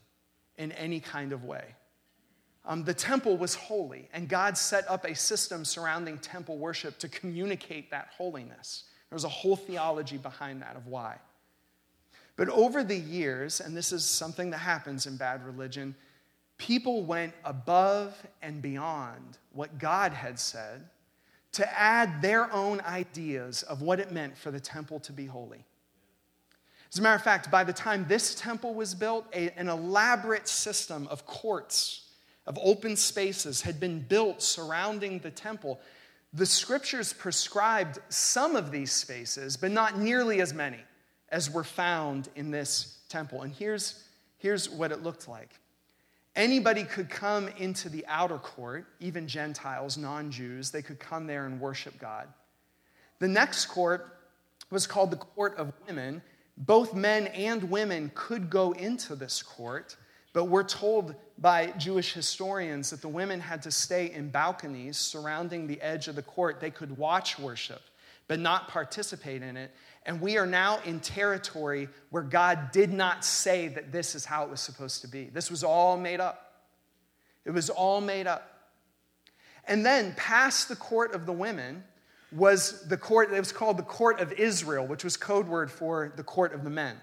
in 0.58 0.72
any 0.72 1.00
kind 1.00 1.32
of 1.32 1.44
way. 1.44 1.76
Um, 2.66 2.84
the 2.84 2.96
temple 2.96 3.38
was 3.38 3.54
holy, 3.54 4.10
and 4.12 4.28
God 4.28 4.58
set 4.58 4.90
up 4.90 5.06
a 5.06 5.14
system 5.14 5.64
surrounding 5.66 6.18
temple 6.18 6.58
worship 6.58 6.98
to 7.00 7.08
communicate 7.10 7.92
that 7.92 8.10
holiness. 8.18 8.86
There's 9.12 9.24
a 9.24 9.30
whole 9.30 9.56
theology 9.56 10.18
behind 10.18 10.64
that 10.64 10.76
of 10.76 10.88
why. 10.88 11.18
But 12.38 12.50
over 12.50 12.84
the 12.84 12.98
years, 12.98 13.62
and 13.62 13.78
this 13.78 13.92
is 13.92 14.04
something 14.04 14.50
that 14.50 14.58
happens 14.58 15.06
in 15.06 15.16
bad 15.16 15.46
religion, 15.46 15.96
people 16.58 17.04
went 17.04 17.34
above 17.44 18.16
and 18.42 18.62
beyond 18.62 19.38
what 19.52 19.78
God 19.78 20.14
had 20.14 20.40
said 20.40 20.90
to 21.54 21.80
add 21.80 22.22
their 22.22 22.52
own 22.52 22.82
ideas 22.82 23.64
of 23.64 23.82
what 23.82 24.00
it 24.00 24.12
meant 24.12 24.38
for 24.38 24.52
the 24.52 24.60
temple 24.60 25.00
to 25.00 25.14
be 25.14 25.26
holy. 25.26 25.64
As 26.92 27.00
a 27.00 27.02
matter 27.02 27.16
of 27.16 27.24
fact, 27.24 27.50
by 27.50 27.64
the 27.64 27.74
time 27.74 28.06
this 28.08 28.36
temple 28.36 28.74
was 28.74 28.94
built, 28.96 29.26
a, 29.34 29.50
an 29.58 29.70
elaborate 29.70 30.48
system 30.48 31.08
of 31.08 31.26
courts, 31.26 32.10
of 32.46 32.58
open 32.62 32.96
spaces, 32.96 33.62
had 33.62 33.80
been 33.80 34.00
built 34.00 34.42
surrounding 34.42 35.20
the 35.20 35.32
temple. 35.32 35.80
The 36.34 36.46
scriptures 36.46 37.12
prescribed 37.12 38.00
some 38.10 38.56
of 38.56 38.72
these 38.72 38.92
spaces, 38.92 39.58
but 39.58 39.72
not 39.72 39.98
nearly 39.98 40.42
as 40.42 40.54
many 40.54 40.80
as 41.30 41.50
were 41.50 41.64
found 41.64 42.30
in 42.36 42.52
this 42.52 43.00
temple. 43.10 43.42
And 43.42 43.54
here's, 43.54 44.04
here's 44.38 44.70
what 44.70 44.92
it 44.92 45.04
looked 45.04 45.28
like 45.28 45.50
Anybody 46.36 46.84
could 46.84 47.10
come 47.10 47.48
into 47.58 47.88
the 47.88 48.06
outer 48.08 48.38
court, 48.38 48.86
even 49.00 49.28
Gentiles, 49.28 49.98
non 49.98 50.32
Jews, 50.32 50.70
they 50.70 50.82
could 50.82 51.00
come 51.00 51.28
there 51.28 51.46
and 51.46 51.62
worship 51.62 51.98
God. 51.98 52.28
The 53.20 53.28
next 53.28 53.68
court 53.68 54.20
was 54.70 54.86
called 54.86 55.12
the 55.12 55.18
court 55.18 55.56
of 55.58 55.72
women. 55.88 56.22
Both 56.58 56.94
men 56.94 57.28
and 57.28 57.70
women 57.70 58.12
could 58.16 58.50
go 58.50 58.74
into 58.74 59.16
this 59.16 59.42
court, 59.42 59.96
but 60.34 60.46
we're 60.46 60.64
told 60.64 61.16
by 61.38 61.68
Jewish 61.78 62.14
historians 62.14 62.90
that 62.90 63.02
the 63.02 63.08
women 63.08 63.40
had 63.40 63.62
to 63.64 63.72
stay 63.72 64.12
in 64.12 64.30
balconies 64.30 64.98
surrounding 64.98 65.68
the 65.68 65.82
edge 65.82 66.08
of 66.08 66.16
the 66.16 66.22
court. 66.22 66.60
They 66.60 66.72
could 66.72 66.98
watch 66.98 67.40
worship, 67.40 67.82
but 68.28 68.40
not 68.40 68.68
participate 68.68 69.42
in 69.42 69.58
it. 69.58 69.72
And 70.06 70.22
we 70.22 70.38
are 70.38 70.46
now 70.46 70.80
in 70.86 71.00
territory 71.00 71.90
where 72.10 72.24
God 72.24 72.72
did 72.72 72.92
not 72.92 73.26
say 73.26 73.68
that 73.70 73.92
this 73.92 74.16
is 74.16 74.26
how 74.26 74.44
it 74.44 74.50
was 74.50 74.62
supposed 74.62 75.02
to 75.02 75.08
be. 75.08 75.26
This 75.26 75.50
was 75.50 75.64
all 75.64 75.98
made 75.98 76.20
up. 76.20 76.64
It 77.44 77.52
was 77.52 77.70
all 77.70 78.02
made 78.02 78.28
up. 78.28 78.52
And 79.68 79.86
then 79.86 80.14
past 80.16 80.70
the 80.70 80.76
court 80.76 81.14
of 81.14 81.26
the 81.26 81.34
women 81.34 81.84
was 82.32 82.88
the 82.88 82.98
court, 82.98 83.32
it 83.32 83.40
was 83.40 83.52
called 83.52 83.78
the 83.78 83.84
court 83.84 84.20
of 84.20 84.32
Israel, 84.34 84.86
which 84.86 85.04
was 85.04 85.18
code 85.18 85.48
word 85.48 85.72
for 85.72 86.14
the 86.16 86.24
court 86.24 86.54
of 86.54 86.64
the 86.64 86.70
men. 86.70 86.98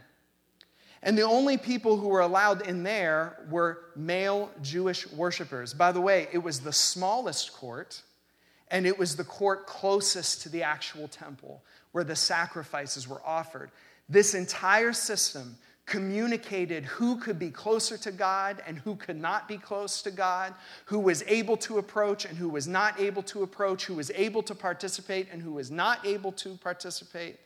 And 1.03 1.19
the 1.19 1.23
only 1.23 1.57
people 1.57 1.97
who 1.97 2.09
were 2.09 2.21
allowed 2.21 2.67
in 2.67 2.85
there 2.85 3.45
were 3.51 3.87
male 3.97 4.51
Jewish 4.63 5.11
worshipers. 5.11 5.75
By 5.75 5.91
the 5.91 6.01
way, 6.01 6.29
it 6.33 6.39
was 6.39 6.61
the 6.61 6.73
smallest 6.73 7.53
court, 7.53 8.03
and 8.73 8.87
it 8.87 8.99
was 8.99 9.15
the 9.15 9.25
court 9.25 9.67
closest 9.67 10.43
to 10.43 10.49
the 10.49 10.63
actual 10.63 11.07
temple 11.07 11.63
where 11.93 12.03
the 12.03 12.17
sacrifices 12.17 13.07
were 13.07 13.21
offered. 13.25 13.71
This 14.09 14.35
entire 14.35 14.95
system 14.95 15.57
communicated 15.85 16.85
who 16.87 17.17
could 17.17 17.39
be 17.39 17.51
closer 17.51 17.99
to 17.99 18.11
God 18.11 18.63
and 18.67 18.79
who 18.79 18.97
could 18.97 19.21
not 19.21 19.47
be 19.47 19.59
close 19.59 20.01
to 20.03 20.11
God, 20.11 20.55
who 20.87 20.99
was 20.99 21.23
able 21.27 21.57
to 21.59 21.77
approach 21.77 22.25
and 22.25 22.39
who 22.39 22.49
was 22.49 22.67
not 22.67 22.99
able 22.99 23.23
to 23.25 23.43
approach, 23.43 23.85
who 23.85 23.95
was 23.95 24.11
able 24.15 24.43
to 24.45 24.55
participate 24.55 25.29
and 25.31 25.43
who 25.43 25.53
was 25.53 25.71
not 25.71 26.05
able 26.07 26.33
to 26.33 26.55
participate. 26.57 27.39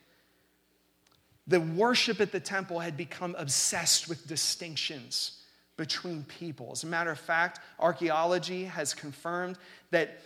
The 1.49 1.61
worship 1.61 2.21
at 2.21 2.30
the 2.30 2.40
temple 2.40 2.78
had 2.78 2.97
become 2.97 3.35
obsessed 3.37 4.09
with 4.09 4.28
distinctions 4.28 5.42
between 5.76 6.25
people. 6.25 6.71
As 6.73 6.85
a 6.85 6.87
matter 6.87 7.11
of 7.11 7.18
fact, 7.18 7.61
archaeology 7.80 8.64
has 8.64 8.95
confirmed 8.95 9.59
that 9.90 10.21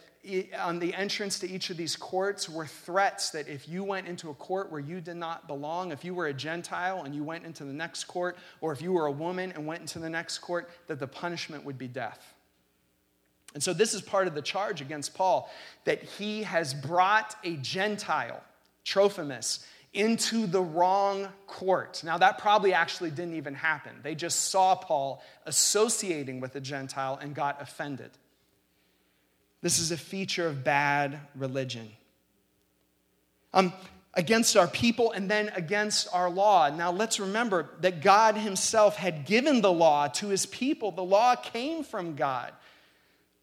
on 0.59 0.79
the 0.79 0.93
entrance 0.95 1.39
to 1.39 1.51
each 1.51 1.71
of 1.71 1.79
these 1.79 1.97
courts 1.97 2.49
were 2.49 2.67
threats 2.67 3.31
that 3.31 3.49
if 3.49 3.69
you 3.69 3.83
went 3.83 4.07
into 4.07 4.29
a 4.29 4.35
court 4.35 4.71
where 4.71 4.81
you 4.81 5.01
did 5.01 5.17
not 5.17 5.47
belong, 5.47 5.93
if 5.93 6.05
you 6.05 6.15
were 6.15 6.27
a 6.27 6.35
Gentile 6.35 7.05
and 7.05 7.15
you 7.15 7.25
went 7.25 7.47
into 7.47 7.65
the 7.65 7.73
next 7.73 8.05
court, 8.05 8.37
or 8.61 8.73
if 8.73 8.83
you 8.83 8.93
were 8.93 9.07
a 9.07 9.13
woman 9.13 9.51
and 9.53 9.67
went 9.67 9.81
into 9.81 9.99
the 9.99 10.11
next 10.11 10.39
court, 10.39 10.69
that 10.89 10.99
the 10.99 11.07
punishment 11.07 11.65
would 11.65 11.79
be 11.79 11.89
death. 11.89 12.35
And 13.55 13.63
so, 13.63 13.73
this 13.73 13.95
is 13.95 14.03
part 14.03 14.29
of 14.29 14.35
the 14.35 14.43
charge 14.43 14.81
against 14.81 15.15
Paul 15.15 15.51
that 15.85 16.03
he 16.03 16.43
has 16.43 16.75
brought 16.75 17.35
a 17.43 17.57
Gentile, 17.57 18.43
Trophimus, 18.85 19.67
into 19.93 20.47
the 20.47 20.63
wrong 20.63 21.29
court. 21.47 22.03
Now, 22.05 22.19
that 22.19 22.39
probably 22.39 22.75
actually 22.75 23.11
didn't 23.11 23.35
even 23.35 23.55
happen. 23.55 23.93
They 24.03 24.15
just 24.15 24.51
saw 24.51 24.77
Paul 24.77 25.23
associating 25.47 26.41
with 26.41 26.55
a 26.55 26.61
Gentile 26.61 27.19
and 27.21 27.35
got 27.35 27.61
offended. 27.61 28.11
This 29.63 29.79
is 29.79 29.91
a 29.91 29.97
feature 29.97 30.47
of 30.47 30.65
bad 30.65 31.21
religion. 31.35 31.89
Um, 33.53 33.73
against 34.15 34.57
our 34.57 34.67
people 34.67 35.13
and 35.13 35.31
then 35.31 35.51
against 35.55 36.09
our 36.13 36.31
law. 36.31 36.69
Now 36.71 36.91
let's 36.91 37.21
remember 37.21 37.71
that 37.81 38.03
God 38.03 38.37
Himself 38.37 38.97
had 38.97 39.27
given 39.27 39.61
the 39.61 39.73
law 39.73 40.09
to 40.09 40.29
His 40.29 40.47
people. 40.47 40.91
The 40.91 41.05
law 41.05 41.37
came 41.37 41.85
from 41.85 42.17
God. 42.17 42.53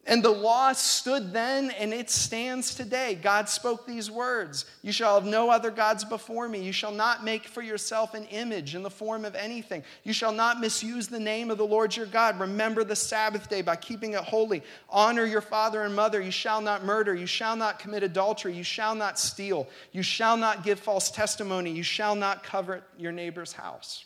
And 0.09 0.23
the 0.23 0.31
law 0.31 0.71
stood 0.71 1.33
then 1.33 1.69
and 1.71 1.93
it 1.93 2.09
stands 2.09 2.73
today. 2.73 3.19
God 3.21 3.49
spoke 3.49 3.85
these 3.85 4.09
words 4.09 4.63
You 4.81 4.93
shall 4.93 5.15
have 5.15 5.29
no 5.29 5.49
other 5.49 5.69
gods 5.69 6.05
before 6.05 6.47
me. 6.47 6.63
You 6.63 6.71
shall 6.71 6.93
not 6.93 7.25
make 7.25 7.45
for 7.45 7.61
yourself 7.61 8.13
an 8.13 8.23
image 8.27 8.73
in 8.73 8.83
the 8.83 8.89
form 8.89 9.25
of 9.25 9.35
anything. 9.35 9.83
You 10.05 10.13
shall 10.13 10.31
not 10.31 10.61
misuse 10.61 11.09
the 11.09 11.19
name 11.19 11.51
of 11.51 11.57
the 11.57 11.67
Lord 11.67 11.93
your 11.93 12.05
God. 12.05 12.39
Remember 12.39 12.85
the 12.85 12.95
Sabbath 12.95 13.49
day 13.49 13.61
by 13.61 13.75
keeping 13.75 14.13
it 14.13 14.21
holy. 14.21 14.63
Honor 14.89 15.25
your 15.25 15.41
father 15.41 15.83
and 15.83 15.93
mother. 15.93 16.21
You 16.21 16.31
shall 16.31 16.61
not 16.61 16.85
murder. 16.85 17.13
You 17.13 17.27
shall 17.27 17.57
not 17.57 17.77
commit 17.77 18.01
adultery. 18.01 18.55
You 18.55 18.63
shall 18.63 18.95
not 18.95 19.19
steal. 19.19 19.67
You 19.91 20.03
shall 20.03 20.37
not 20.37 20.63
give 20.63 20.79
false 20.79 21.11
testimony. 21.11 21.71
You 21.71 21.83
shall 21.83 22.15
not 22.15 22.43
covet 22.43 22.81
your 22.97 23.11
neighbor's 23.11 23.51
house. 23.51 24.05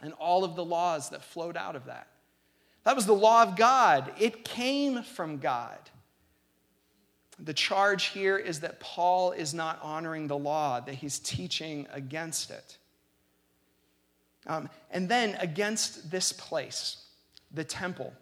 And 0.00 0.12
all 0.12 0.44
of 0.44 0.54
the 0.54 0.64
laws 0.64 1.10
that 1.10 1.24
flowed 1.24 1.56
out 1.56 1.74
of 1.74 1.86
that. 1.86 2.06
That 2.88 2.96
was 2.96 3.04
the 3.04 3.12
law 3.12 3.42
of 3.42 3.54
God, 3.54 4.12
it 4.18 4.46
came 4.46 5.02
from 5.02 5.40
God. 5.40 5.78
The 7.38 7.52
charge 7.52 8.04
here 8.06 8.38
is 8.38 8.60
that 8.60 8.80
Paul 8.80 9.32
is 9.32 9.52
not 9.52 9.78
honoring 9.82 10.26
the 10.26 10.38
law, 10.38 10.80
that 10.80 10.94
he's 10.94 11.18
teaching 11.18 11.86
against 11.92 12.50
it. 12.50 12.78
Um, 14.46 14.70
and 14.90 15.06
then 15.06 15.36
against 15.38 16.10
this 16.10 16.32
place, 16.32 17.04
the 17.52 17.62
temple. 17.62 18.14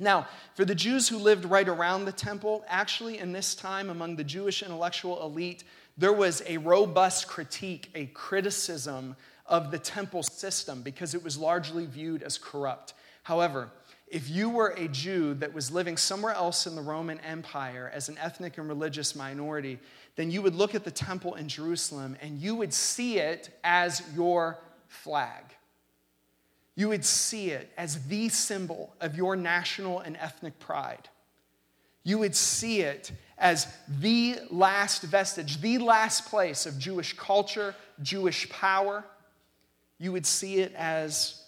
Now, 0.00 0.26
for 0.56 0.64
the 0.64 0.74
Jews 0.74 1.08
who 1.08 1.18
lived 1.18 1.44
right 1.44 1.68
around 1.68 2.04
the 2.04 2.10
temple, 2.10 2.64
actually, 2.66 3.20
in 3.20 3.30
this 3.30 3.54
time 3.54 3.88
among 3.88 4.16
the 4.16 4.24
Jewish 4.24 4.64
intellectual 4.64 5.22
elite, 5.22 5.62
there 5.96 6.12
was 6.12 6.42
a 6.48 6.56
robust 6.56 7.28
critique, 7.28 7.88
a 7.94 8.06
criticism 8.06 9.14
of 9.46 9.70
the 9.70 9.78
temple 9.78 10.24
system 10.24 10.82
because 10.82 11.14
it 11.14 11.22
was 11.22 11.38
largely 11.38 11.86
viewed 11.86 12.24
as 12.24 12.36
corrupt. 12.36 12.94
However, 13.22 13.70
if 14.12 14.28
you 14.28 14.50
were 14.50 14.74
a 14.76 14.88
Jew 14.88 15.32
that 15.34 15.54
was 15.54 15.72
living 15.72 15.96
somewhere 15.96 16.34
else 16.34 16.66
in 16.66 16.76
the 16.76 16.82
Roman 16.82 17.18
Empire 17.20 17.90
as 17.94 18.10
an 18.10 18.18
ethnic 18.18 18.58
and 18.58 18.68
religious 18.68 19.16
minority, 19.16 19.78
then 20.16 20.30
you 20.30 20.42
would 20.42 20.54
look 20.54 20.74
at 20.74 20.84
the 20.84 20.90
temple 20.90 21.34
in 21.34 21.48
Jerusalem 21.48 22.16
and 22.20 22.38
you 22.38 22.54
would 22.54 22.74
see 22.74 23.18
it 23.18 23.48
as 23.64 24.02
your 24.14 24.58
flag. 24.86 25.44
You 26.74 26.90
would 26.90 27.06
see 27.06 27.52
it 27.52 27.72
as 27.78 28.06
the 28.08 28.28
symbol 28.28 28.94
of 29.00 29.16
your 29.16 29.34
national 29.34 30.00
and 30.00 30.18
ethnic 30.18 30.58
pride. 30.58 31.08
You 32.04 32.18
would 32.18 32.36
see 32.36 32.82
it 32.82 33.12
as 33.38 33.66
the 33.88 34.36
last 34.50 35.04
vestige, 35.04 35.62
the 35.62 35.78
last 35.78 36.26
place 36.26 36.66
of 36.66 36.78
Jewish 36.78 37.16
culture, 37.16 37.74
Jewish 38.02 38.46
power. 38.50 39.04
You 39.98 40.12
would 40.12 40.26
see 40.26 40.56
it 40.56 40.74
as 40.74 41.41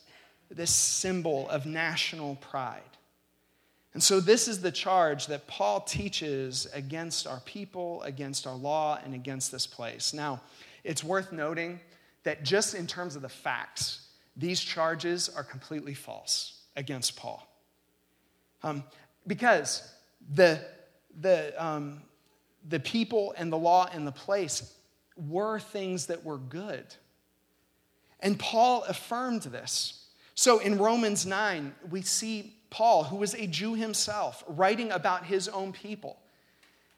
this 0.56 0.70
symbol 0.70 1.48
of 1.48 1.66
national 1.66 2.36
pride. 2.36 2.82
And 3.92 4.02
so, 4.02 4.18
this 4.20 4.48
is 4.48 4.60
the 4.60 4.72
charge 4.72 5.28
that 5.28 5.46
Paul 5.46 5.80
teaches 5.80 6.66
against 6.74 7.26
our 7.26 7.40
people, 7.40 8.02
against 8.02 8.46
our 8.46 8.56
law, 8.56 8.98
and 9.04 9.14
against 9.14 9.52
this 9.52 9.66
place. 9.66 10.12
Now, 10.12 10.40
it's 10.82 11.04
worth 11.04 11.30
noting 11.32 11.78
that 12.24 12.42
just 12.42 12.74
in 12.74 12.86
terms 12.86 13.14
of 13.14 13.22
the 13.22 13.28
facts, 13.28 14.08
these 14.36 14.60
charges 14.60 15.28
are 15.28 15.44
completely 15.44 15.94
false 15.94 16.62
against 16.76 17.16
Paul. 17.16 17.46
Um, 18.62 18.82
because 19.26 19.88
the, 20.34 20.60
the, 21.20 21.54
um, 21.64 22.02
the 22.68 22.80
people 22.80 23.34
and 23.36 23.52
the 23.52 23.58
law 23.58 23.88
and 23.92 24.06
the 24.06 24.12
place 24.12 24.74
were 25.16 25.60
things 25.60 26.06
that 26.06 26.24
were 26.24 26.38
good. 26.38 26.84
And 28.20 28.38
Paul 28.38 28.84
affirmed 28.84 29.42
this. 29.42 30.03
So 30.34 30.58
in 30.58 30.78
Romans 30.78 31.26
9, 31.26 31.74
we 31.90 32.02
see 32.02 32.54
Paul, 32.70 33.04
who 33.04 33.16
was 33.16 33.34
a 33.34 33.46
Jew 33.46 33.74
himself, 33.74 34.42
writing 34.48 34.90
about 34.90 35.24
his 35.24 35.48
own 35.48 35.72
people. 35.72 36.18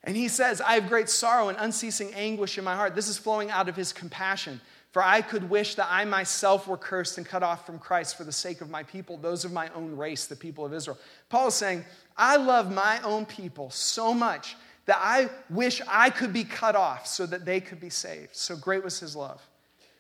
And 0.05 0.17
he 0.17 0.29
says, 0.29 0.61
I 0.61 0.73
have 0.75 0.89
great 0.89 1.11
sorrow 1.11 1.49
and 1.49 1.59
unceasing 1.61 2.15
anguish 2.15 2.57
in 2.57 2.65
my 2.65 2.75
heart. 2.75 2.95
This 2.95 3.09
is 3.09 3.19
flowing 3.19 3.51
out 3.51 3.69
of 3.69 3.77
his 3.77 3.93
compassion. 3.93 4.61
For 4.93 5.03
I 5.03 5.21
could 5.21 5.51
wish 5.51 5.75
that 5.75 5.89
I 5.91 6.07
myself 6.07 6.67
were 6.67 6.79
cursed 6.79 7.19
and 7.19 7.27
cut 7.27 7.43
off 7.43 7.67
from 7.67 7.79
Christ 7.79 8.17
for 8.17 8.25
the 8.25 8.33
sake 8.33 8.63
of 8.63 8.71
my 8.71 8.85
people, 8.85 9.19
those 9.19 9.45
of 9.45 9.53
my 9.53 9.69
own 9.75 9.95
race, 9.95 10.27
the 10.27 10.37
people 10.37 10.65
of 10.65 10.73
Israel. 10.73 10.97
Paul 11.29 11.49
is 11.49 11.55
saying, 11.55 11.85
I 12.17 12.37
love 12.37 12.73
my 12.73 13.01
own 13.03 13.27
people 13.27 13.69
so 13.69 14.15
much 14.15 14.57
that 14.87 14.99
I 14.99 15.29
wish 15.51 15.83
I 15.87 16.09
could 16.09 16.33
be 16.33 16.45
cut 16.45 16.77
off 16.77 17.07
so 17.07 17.27
that 17.27 17.45
they 17.45 17.61
could 17.61 17.81
be 17.81 17.91
saved. 17.91 18.35
So 18.35 18.57
great 18.57 18.83
was 18.83 19.01
his 19.01 19.15
love 19.15 19.47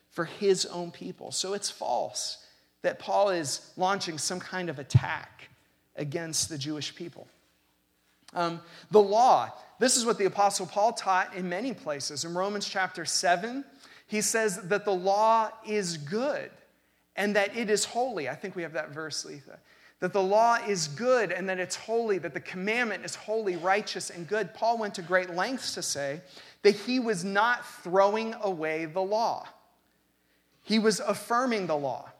for 0.08 0.24
his 0.24 0.64
own 0.64 0.90
people. 0.92 1.32
So 1.32 1.52
it's 1.52 1.68
false 1.68 2.45
that 2.86 3.00
Paul 3.00 3.30
is 3.30 3.72
launching 3.76 4.16
some 4.16 4.38
kind 4.38 4.70
of 4.70 4.78
attack 4.78 5.48
against 5.96 6.48
the 6.48 6.56
Jewish 6.56 6.94
people. 6.94 7.26
Um, 8.32 8.60
the 8.92 9.02
law, 9.02 9.50
this 9.80 9.96
is 9.96 10.06
what 10.06 10.18
the 10.18 10.26
Apostle 10.26 10.66
Paul 10.66 10.92
taught 10.92 11.34
in 11.34 11.48
many 11.48 11.74
places. 11.74 12.24
In 12.24 12.32
Romans 12.32 12.68
chapter 12.68 13.04
7, 13.04 13.64
he 14.06 14.20
says 14.20 14.58
that 14.68 14.84
the 14.84 14.94
law 14.94 15.50
is 15.66 15.96
good 15.96 16.52
and 17.16 17.34
that 17.34 17.56
it 17.56 17.70
is 17.70 17.84
holy. 17.84 18.28
I 18.28 18.36
think 18.36 18.54
we 18.54 18.62
have 18.62 18.74
that 18.74 18.90
verse, 18.90 19.24
Letha. 19.24 19.58
That 19.98 20.12
the 20.12 20.22
law 20.22 20.54
is 20.54 20.86
good 20.86 21.32
and 21.32 21.48
that 21.48 21.58
it's 21.58 21.74
holy, 21.74 22.18
that 22.18 22.34
the 22.34 22.40
commandment 22.40 23.04
is 23.04 23.16
holy, 23.16 23.56
righteous, 23.56 24.10
and 24.10 24.28
good. 24.28 24.54
Paul 24.54 24.78
went 24.78 24.94
to 24.94 25.02
great 25.02 25.30
lengths 25.30 25.74
to 25.74 25.82
say 25.82 26.20
that 26.62 26.76
he 26.76 27.00
was 27.00 27.24
not 27.24 27.66
throwing 27.82 28.32
away 28.42 28.84
the 28.84 29.02
law, 29.02 29.48
he 30.62 30.78
was 30.78 31.00
affirming 31.00 31.66
the 31.66 31.76
law. 31.76 32.10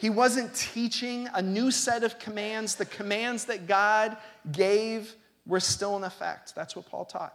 He 0.00 0.08
wasn't 0.08 0.54
teaching 0.54 1.28
a 1.34 1.42
new 1.42 1.70
set 1.70 2.04
of 2.04 2.18
commands. 2.18 2.76
The 2.76 2.86
commands 2.86 3.44
that 3.44 3.66
God 3.66 4.16
gave 4.50 5.14
were 5.44 5.60
still 5.60 5.94
in 5.98 6.04
effect. 6.04 6.54
That's 6.54 6.74
what 6.74 6.86
Paul 6.86 7.04
taught. 7.04 7.34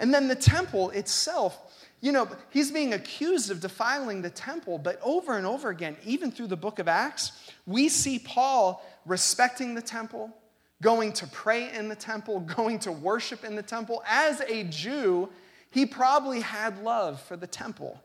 And 0.00 0.12
then 0.12 0.26
the 0.26 0.34
temple 0.34 0.90
itself, 0.90 1.56
you 2.00 2.10
know, 2.10 2.28
he's 2.50 2.72
being 2.72 2.94
accused 2.94 3.52
of 3.52 3.60
defiling 3.60 4.22
the 4.22 4.30
temple, 4.30 4.76
but 4.76 4.98
over 5.04 5.36
and 5.36 5.46
over 5.46 5.68
again, 5.68 5.96
even 6.04 6.32
through 6.32 6.48
the 6.48 6.56
book 6.56 6.80
of 6.80 6.88
Acts, 6.88 7.30
we 7.64 7.88
see 7.88 8.18
Paul 8.18 8.84
respecting 9.06 9.76
the 9.76 9.82
temple, 9.82 10.36
going 10.82 11.12
to 11.12 11.28
pray 11.28 11.72
in 11.72 11.88
the 11.88 11.94
temple, 11.94 12.40
going 12.56 12.80
to 12.80 12.90
worship 12.90 13.44
in 13.44 13.54
the 13.54 13.62
temple. 13.62 14.02
As 14.04 14.40
a 14.40 14.64
Jew, 14.64 15.28
he 15.70 15.86
probably 15.86 16.40
had 16.40 16.82
love 16.82 17.20
for 17.20 17.36
the 17.36 17.46
temple 17.46 18.02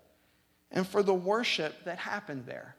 and 0.70 0.86
for 0.86 1.02
the 1.02 1.16
worship 1.16 1.86
that 1.86 1.98
happened 1.98 2.46
there. 2.46 2.77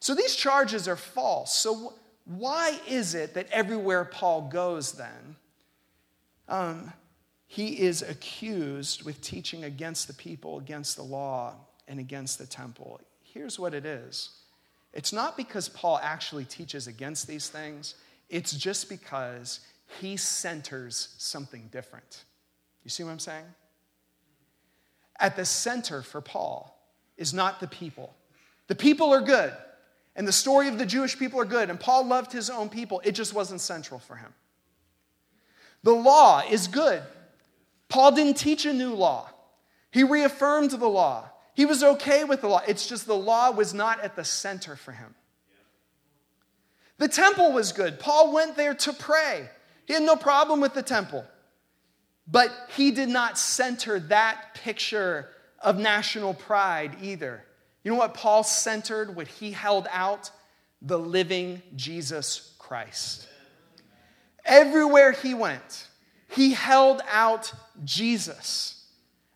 So 0.00 0.14
these 0.14 0.34
charges 0.34 0.86
are 0.88 0.96
false. 0.96 1.54
So, 1.54 1.94
why 2.24 2.78
is 2.86 3.14
it 3.14 3.34
that 3.34 3.50
everywhere 3.50 4.04
Paul 4.04 4.48
goes, 4.48 4.92
then, 4.92 5.36
um, 6.46 6.92
he 7.46 7.80
is 7.80 8.02
accused 8.02 9.02
with 9.02 9.20
teaching 9.22 9.64
against 9.64 10.06
the 10.06 10.12
people, 10.12 10.58
against 10.58 10.96
the 10.96 11.02
law, 11.02 11.54
and 11.88 11.98
against 11.98 12.38
the 12.38 12.46
temple? 12.46 13.00
Here's 13.22 13.58
what 13.58 13.74
it 13.74 13.86
is 13.86 14.30
it's 14.92 15.12
not 15.12 15.36
because 15.36 15.68
Paul 15.68 15.98
actually 16.02 16.44
teaches 16.44 16.86
against 16.86 17.26
these 17.26 17.48
things, 17.48 17.94
it's 18.28 18.52
just 18.52 18.88
because 18.88 19.60
he 20.00 20.16
centers 20.16 21.14
something 21.18 21.68
different. 21.72 22.24
You 22.84 22.90
see 22.90 23.04
what 23.04 23.10
I'm 23.10 23.18
saying? 23.18 23.44
At 25.18 25.36
the 25.36 25.44
center 25.44 26.02
for 26.02 26.20
Paul 26.20 26.78
is 27.16 27.34
not 27.34 27.60
the 27.60 27.66
people. 27.66 28.14
The 28.68 28.74
people 28.74 29.12
are 29.12 29.20
good. 29.20 29.52
And 30.18 30.26
the 30.26 30.32
story 30.32 30.66
of 30.66 30.78
the 30.78 30.84
Jewish 30.84 31.16
people 31.16 31.40
are 31.40 31.44
good, 31.44 31.70
and 31.70 31.78
Paul 31.78 32.04
loved 32.04 32.32
his 32.32 32.50
own 32.50 32.68
people. 32.68 33.00
It 33.04 33.12
just 33.12 33.32
wasn't 33.32 33.60
central 33.60 34.00
for 34.00 34.16
him. 34.16 34.34
The 35.84 35.94
law 35.94 36.42
is 36.50 36.66
good. 36.66 37.02
Paul 37.88 38.10
didn't 38.10 38.36
teach 38.36 38.66
a 38.66 38.72
new 38.72 38.94
law, 38.94 39.30
he 39.92 40.02
reaffirmed 40.02 40.72
the 40.72 40.88
law. 40.88 41.30
He 41.54 41.64
was 41.66 41.82
okay 41.82 42.22
with 42.22 42.40
the 42.40 42.48
law. 42.48 42.62
It's 42.68 42.86
just 42.86 43.06
the 43.06 43.16
law 43.16 43.50
was 43.50 43.74
not 43.74 44.00
at 44.00 44.14
the 44.14 44.24
center 44.24 44.76
for 44.76 44.92
him. 44.92 45.14
The 46.98 47.08
temple 47.08 47.50
was 47.52 47.72
good. 47.72 47.98
Paul 47.98 48.32
went 48.32 48.56
there 48.56 48.74
to 48.74 48.92
pray. 48.92 49.48
He 49.86 49.92
had 49.92 50.04
no 50.04 50.14
problem 50.14 50.60
with 50.60 50.72
the 50.72 50.84
temple. 50.84 51.24
But 52.28 52.52
he 52.76 52.92
did 52.92 53.08
not 53.08 53.38
center 53.38 53.98
that 53.98 54.54
picture 54.54 55.30
of 55.58 55.78
national 55.78 56.34
pride 56.34 56.98
either. 57.02 57.42
You 57.88 57.94
know 57.94 58.00
what 58.00 58.12
Paul 58.12 58.42
centered, 58.42 59.16
what 59.16 59.28
he 59.28 59.50
held 59.50 59.88
out? 59.90 60.30
The 60.82 60.98
living 60.98 61.62
Jesus 61.74 62.54
Christ. 62.58 63.26
Everywhere 64.44 65.12
he 65.12 65.32
went, 65.32 65.88
he 66.28 66.52
held 66.52 67.00
out 67.10 67.50
Jesus 67.86 68.84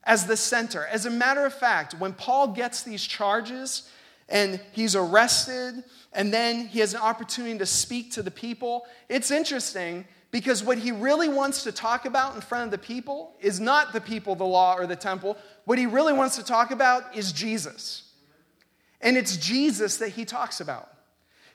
as 0.04 0.26
the 0.26 0.36
center. 0.36 0.84
As 0.84 1.06
a 1.06 1.10
matter 1.10 1.46
of 1.46 1.54
fact, 1.54 1.94
when 1.94 2.12
Paul 2.12 2.48
gets 2.48 2.82
these 2.82 3.02
charges 3.02 3.88
and 4.28 4.60
he's 4.72 4.94
arrested, 4.94 5.82
and 6.12 6.30
then 6.30 6.66
he 6.66 6.80
has 6.80 6.92
an 6.92 7.00
opportunity 7.00 7.56
to 7.56 7.64
speak 7.64 8.12
to 8.12 8.22
the 8.22 8.30
people, 8.30 8.84
it's 9.08 9.30
interesting 9.30 10.04
because 10.30 10.62
what 10.62 10.76
he 10.76 10.92
really 10.92 11.30
wants 11.30 11.62
to 11.62 11.72
talk 11.72 12.04
about 12.04 12.34
in 12.34 12.42
front 12.42 12.66
of 12.66 12.70
the 12.70 12.76
people 12.76 13.34
is 13.40 13.60
not 13.60 13.94
the 13.94 14.00
people, 14.02 14.34
the 14.34 14.44
law, 14.44 14.74
or 14.76 14.86
the 14.86 14.94
temple. 14.94 15.38
What 15.64 15.78
he 15.78 15.86
really 15.86 16.12
wants 16.12 16.36
to 16.36 16.44
talk 16.44 16.70
about 16.70 17.16
is 17.16 17.32
Jesus. 17.32 18.10
And 19.02 19.16
it's 19.16 19.36
Jesus 19.36 19.98
that 19.98 20.10
he 20.10 20.24
talks 20.24 20.60
about. 20.60 20.88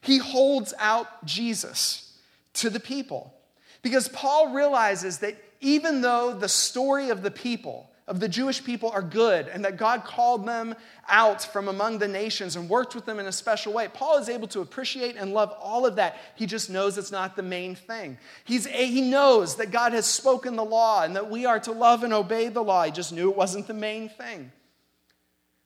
He 0.02 0.18
holds 0.18 0.74
out 0.80 1.26
Jesus 1.26 2.14
to 2.56 2.70
the 2.70 2.80
people 2.80 3.34
because 3.82 4.10
Paul 4.10 4.54
realizes 4.54 5.20
that 5.20 5.38
even 5.62 6.02
though 6.02 6.34
the 6.34 6.50
story 6.50 7.10
of 7.10 7.24
the 7.24 7.32
people, 7.32 7.90
of 8.08 8.20
the 8.20 8.30
Jewish 8.30 8.64
people, 8.64 8.90
are 8.92 9.02
good 9.02 9.48
and 9.48 9.66
that 9.66 9.78
God 9.78 10.04
called 10.04 10.46
them 10.46 10.76
out 11.10 11.42
from 11.42 11.68
among 11.68 11.98
the 11.98 12.08
nations 12.08 12.56
and 12.56 12.70
worked 12.70 12.96
with 12.96 13.06
them 13.06 13.20
in 13.20 13.26
a 13.26 13.32
special 13.32 13.74
way, 13.74 13.88
Paul 13.88 14.18
is 14.18 14.30
able 14.30 14.48
to 14.50 14.62
appreciate 14.62 15.16
and 15.16 15.34
love 15.34 15.54
all 15.60 15.86
of 15.86 15.96
that. 15.96 16.18
He 16.36 16.46
just 16.46 16.70
knows 16.70 16.98
it's 16.98 17.12
not 17.12 17.36
the 17.36 17.44
main 17.44 17.76
thing. 17.76 18.18
He's, 18.44 18.66
he 18.68 19.02
knows 19.02 19.56
that 19.56 19.72
God 19.72 19.94
has 19.94 20.06
spoken 20.06 20.56
the 20.56 20.66
law 20.66 21.04
and 21.04 21.16
that 21.16 21.30
we 21.30 21.46
are 21.46 21.60
to 21.62 21.72
love 21.72 22.04
and 22.04 22.14
obey 22.14 22.50
the 22.50 22.64
law. 22.64 22.84
He 22.84 22.92
just 22.92 23.12
knew 23.12 23.30
it 23.30 23.38
wasn't 23.38 23.68
the 23.68 23.74
main 23.74 24.10
thing. 24.10 24.52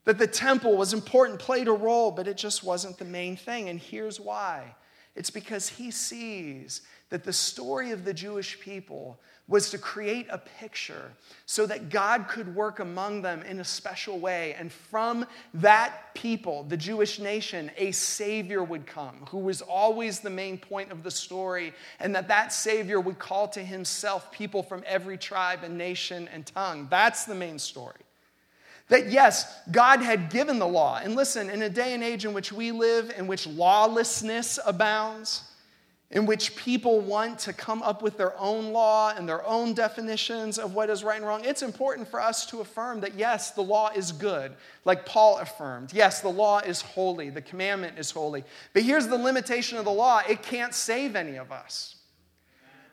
That 0.05 0.17
the 0.17 0.27
temple 0.27 0.75
was 0.75 0.93
important, 0.93 1.39
played 1.39 1.67
a 1.67 1.73
role, 1.73 2.11
but 2.11 2.27
it 2.27 2.37
just 2.37 2.63
wasn't 2.63 2.97
the 2.97 3.05
main 3.05 3.35
thing. 3.35 3.69
And 3.69 3.79
here's 3.79 4.19
why 4.19 4.75
it's 5.15 5.29
because 5.29 5.67
he 5.67 5.91
sees 5.91 6.81
that 7.09 7.23
the 7.25 7.33
story 7.33 7.91
of 7.91 8.05
the 8.05 8.13
Jewish 8.13 8.59
people 8.61 9.19
was 9.47 9.69
to 9.69 9.77
create 9.77 10.27
a 10.29 10.37
picture 10.37 11.11
so 11.45 11.65
that 11.65 11.89
God 11.89 12.29
could 12.29 12.55
work 12.55 12.79
among 12.79 13.21
them 13.21 13.41
in 13.43 13.59
a 13.59 13.65
special 13.65 14.17
way. 14.17 14.53
And 14.53 14.71
from 14.71 15.25
that 15.55 16.13
people, 16.15 16.63
the 16.63 16.77
Jewish 16.77 17.19
nation, 17.19 17.69
a 17.75 17.91
Savior 17.91 18.63
would 18.63 18.87
come 18.87 19.25
who 19.29 19.39
was 19.39 19.61
always 19.61 20.21
the 20.21 20.29
main 20.29 20.57
point 20.57 20.89
of 20.89 21.03
the 21.03 21.11
story, 21.11 21.73
and 21.99 22.15
that 22.15 22.29
that 22.29 22.53
Savior 22.53 23.01
would 23.01 23.19
call 23.19 23.49
to 23.49 23.59
himself 23.61 24.31
people 24.31 24.63
from 24.63 24.81
every 24.87 25.17
tribe 25.17 25.63
and 25.63 25.77
nation 25.77 26.29
and 26.29 26.45
tongue. 26.45 26.87
That's 26.89 27.25
the 27.25 27.35
main 27.35 27.59
story. 27.59 27.99
That 28.91 29.09
yes, 29.09 29.57
God 29.71 30.01
had 30.01 30.29
given 30.29 30.59
the 30.59 30.67
law. 30.67 30.99
And 31.01 31.15
listen, 31.15 31.49
in 31.49 31.61
a 31.61 31.69
day 31.69 31.93
and 31.93 32.03
age 32.03 32.25
in 32.25 32.33
which 32.33 32.51
we 32.51 32.73
live, 32.73 33.13
in 33.17 33.25
which 33.25 33.47
lawlessness 33.47 34.59
abounds, 34.65 35.43
in 36.09 36.25
which 36.25 36.57
people 36.57 36.99
want 36.99 37.39
to 37.39 37.53
come 37.53 37.81
up 37.83 38.01
with 38.01 38.17
their 38.17 38.37
own 38.37 38.73
law 38.73 39.13
and 39.15 39.29
their 39.29 39.47
own 39.47 39.73
definitions 39.73 40.59
of 40.59 40.73
what 40.73 40.89
is 40.89 41.05
right 41.05 41.15
and 41.15 41.25
wrong, 41.25 41.45
it's 41.45 41.61
important 41.61 42.05
for 42.05 42.19
us 42.19 42.45
to 42.47 42.59
affirm 42.59 42.99
that 42.99 43.15
yes, 43.15 43.51
the 43.51 43.61
law 43.61 43.91
is 43.95 44.11
good, 44.11 44.51
like 44.83 45.05
Paul 45.05 45.37
affirmed. 45.37 45.93
Yes, 45.93 46.19
the 46.19 46.27
law 46.27 46.59
is 46.59 46.81
holy, 46.81 47.29
the 47.29 47.41
commandment 47.41 47.97
is 47.97 48.11
holy. 48.11 48.43
But 48.73 48.83
here's 48.83 49.07
the 49.07 49.15
limitation 49.15 49.77
of 49.77 49.85
the 49.85 49.91
law 49.91 50.21
it 50.29 50.43
can't 50.43 50.73
save 50.73 51.15
any 51.15 51.37
of 51.37 51.49
us. 51.53 51.95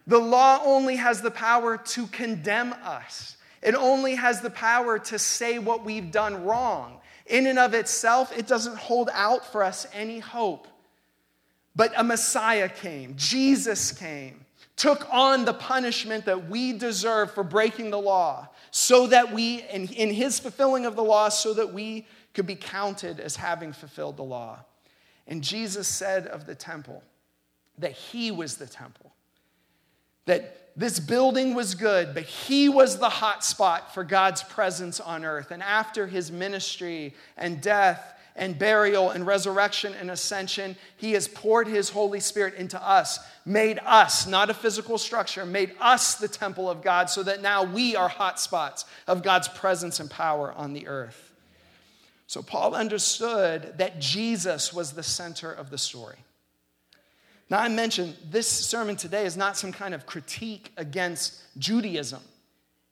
The 0.06 0.20
law 0.20 0.62
only 0.64 0.94
has 0.94 1.22
the 1.22 1.32
power 1.32 1.76
to 1.76 2.06
condemn 2.06 2.72
us. 2.84 3.34
It 3.62 3.74
only 3.74 4.14
has 4.14 4.40
the 4.40 4.50
power 4.50 4.98
to 4.98 5.18
say 5.18 5.58
what 5.58 5.84
we've 5.84 6.10
done 6.10 6.44
wrong. 6.44 7.00
In 7.26 7.46
and 7.46 7.58
of 7.58 7.74
itself, 7.74 8.36
it 8.36 8.46
doesn't 8.46 8.76
hold 8.76 9.10
out 9.12 9.50
for 9.50 9.62
us 9.62 9.86
any 9.92 10.18
hope. 10.18 10.66
But 11.76 11.92
a 11.96 12.02
Messiah 12.02 12.68
came, 12.68 13.14
Jesus 13.16 13.92
came, 13.92 14.44
took 14.76 15.06
on 15.12 15.44
the 15.44 15.54
punishment 15.54 16.24
that 16.24 16.48
we 16.48 16.72
deserve 16.72 17.32
for 17.32 17.44
breaking 17.44 17.90
the 17.90 18.00
law, 18.00 18.48
so 18.70 19.06
that 19.08 19.32
we, 19.32 19.62
in, 19.72 19.86
in 19.88 20.12
his 20.12 20.40
fulfilling 20.40 20.86
of 20.86 20.96
the 20.96 21.04
law, 21.04 21.28
so 21.28 21.54
that 21.54 21.72
we 21.72 22.06
could 22.34 22.46
be 22.46 22.56
counted 22.56 23.20
as 23.20 23.36
having 23.36 23.72
fulfilled 23.72 24.16
the 24.16 24.24
law. 24.24 24.58
And 25.26 25.42
Jesus 25.42 25.86
said 25.86 26.26
of 26.26 26.46
the 26.46 26.54
temple 26.54 27.02
that 27.78 27.92
he 27.92 28.30
was 28.30 28.56
the 28.56 28.66
temple, 28.66 29.12
that 30.24 30.67
this 30.78 31.00
building 31.00 31.54
was 31.54 31.74
good, 31.74 32.14
but 32.14 32.22
he 32.22 32.68
was 32.68 32.98
the 32.98 33.08
hot 33.08 33.44
spot 33.44 33.92
for 33.92 34.04
God's 34.04 34.44
presence 34.44 35.00
on 35.00 35.24
earth. 35.24 35.50
And 35.50 35.60
after 35.60 36.06
his 36.06 36.30
ministry 36.30 37.16
and 37.36 37.60
death 37.60 38.14
and 38.36 38.56
burial 38.56 39.10
and 39.10 39.26
resurrection 39.26 39.92
and 39.94 40.08
ascension, 40.08 40.76
he 40.96 41.14
has 41.14 41.26
poured 41.26 41.66
his 41.66 41.90
Holy 41.90 42.20
Spirit 42.20 42.54
into 42.54 42.80
us, 42.80 43.18
made 43.44 43.80
us, 43.84 44.28
not 44.28 44.50
a 44.50 44.54
physical 44.54 44.98
structure, 44.98 45.44
made 45.44 45.72
us 45.80 46.14
the 46.14 46.28
temple 46.28 46.70
of 46.70 46.80
God 46.80 47.10
so 47.10 47.24
that 47.24 47.42
now 47.42 47.64
we 47.64 47.96
are 47.96 48.08
hot 48.08 48.38
spots 48.38 48.84
of 49.08 49.24
God's 49.24 49.48
presence 49.48 49.98
and 49.98 50.08
power 50.08 50.52
on 50.52 50.74
the 50.74 50.86
earth. 50.86 51.32
So 52.28 52.40
Paul 52.40 52.76
understood 52.76 53.78
that 53.78 53.98
Jesus 53.98 54.72
was 54.72 54.92
the 54.92 55.02
center 55.02 55.50
of 55.50 55.70
the 55.70 55.78
story. 55.78 56.18
Now, 57.50 57.60
I 57.60 57.68
mentioned 57.68 58.16
this 58.30 58.46
sermon 58.46 58.96
today 58.96 59.24
is 59.24 59.36
not 59.36 59.56
some 59.56 59.72
kind 59.72 59.94
of 59.94 60.04
critique 60.04 60.72
against 60.76 61.40
Judaism 61.58 62.20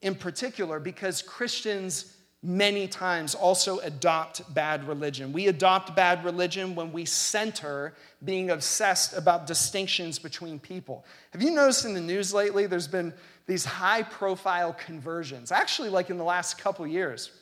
in 0.02 0.14
particular, 0.14 0.78
because 0.78 1.22
Christians 1.22 2.16
many 2.42 2.86
times 2.86 3.34
also 3.34 3.78
adopt 3.80 4.54
bad 4.54 4.86
religion. 4.86 5.32
We 5.32 5.48
adopt 5.48 5.96
bad 5.96 6.24
religion 6.24 6.74
when 6.74 6.92
we 6.92 7.04
center 7.04 7.94
being 8.24 8.50
obsessed 8.50 9.16
about 9.16 9.46
distinctions 9.46 10.18
between 10.18 10.60
people. 10.60 11.04
Have 11.32 11.42
you 11.42 11.50
noticed 11.50 11.86
in 11.86 11.94
the 11.94 12.00
news 12.00 12.32
lately 12.32 12.66
there's 12.66 12.86
been 12.86 13.12
these 13.46 13.64
high 13.64 14.02
profile 14.02 14.72
conversions? 14.74 15.50
Actually, 15.50 15.88
like 15.88 16.10
in 16.10 16.18
the 16.18 16.24
last 16.24 16.58
couple 16.58 16.86
years, 16.86 17.32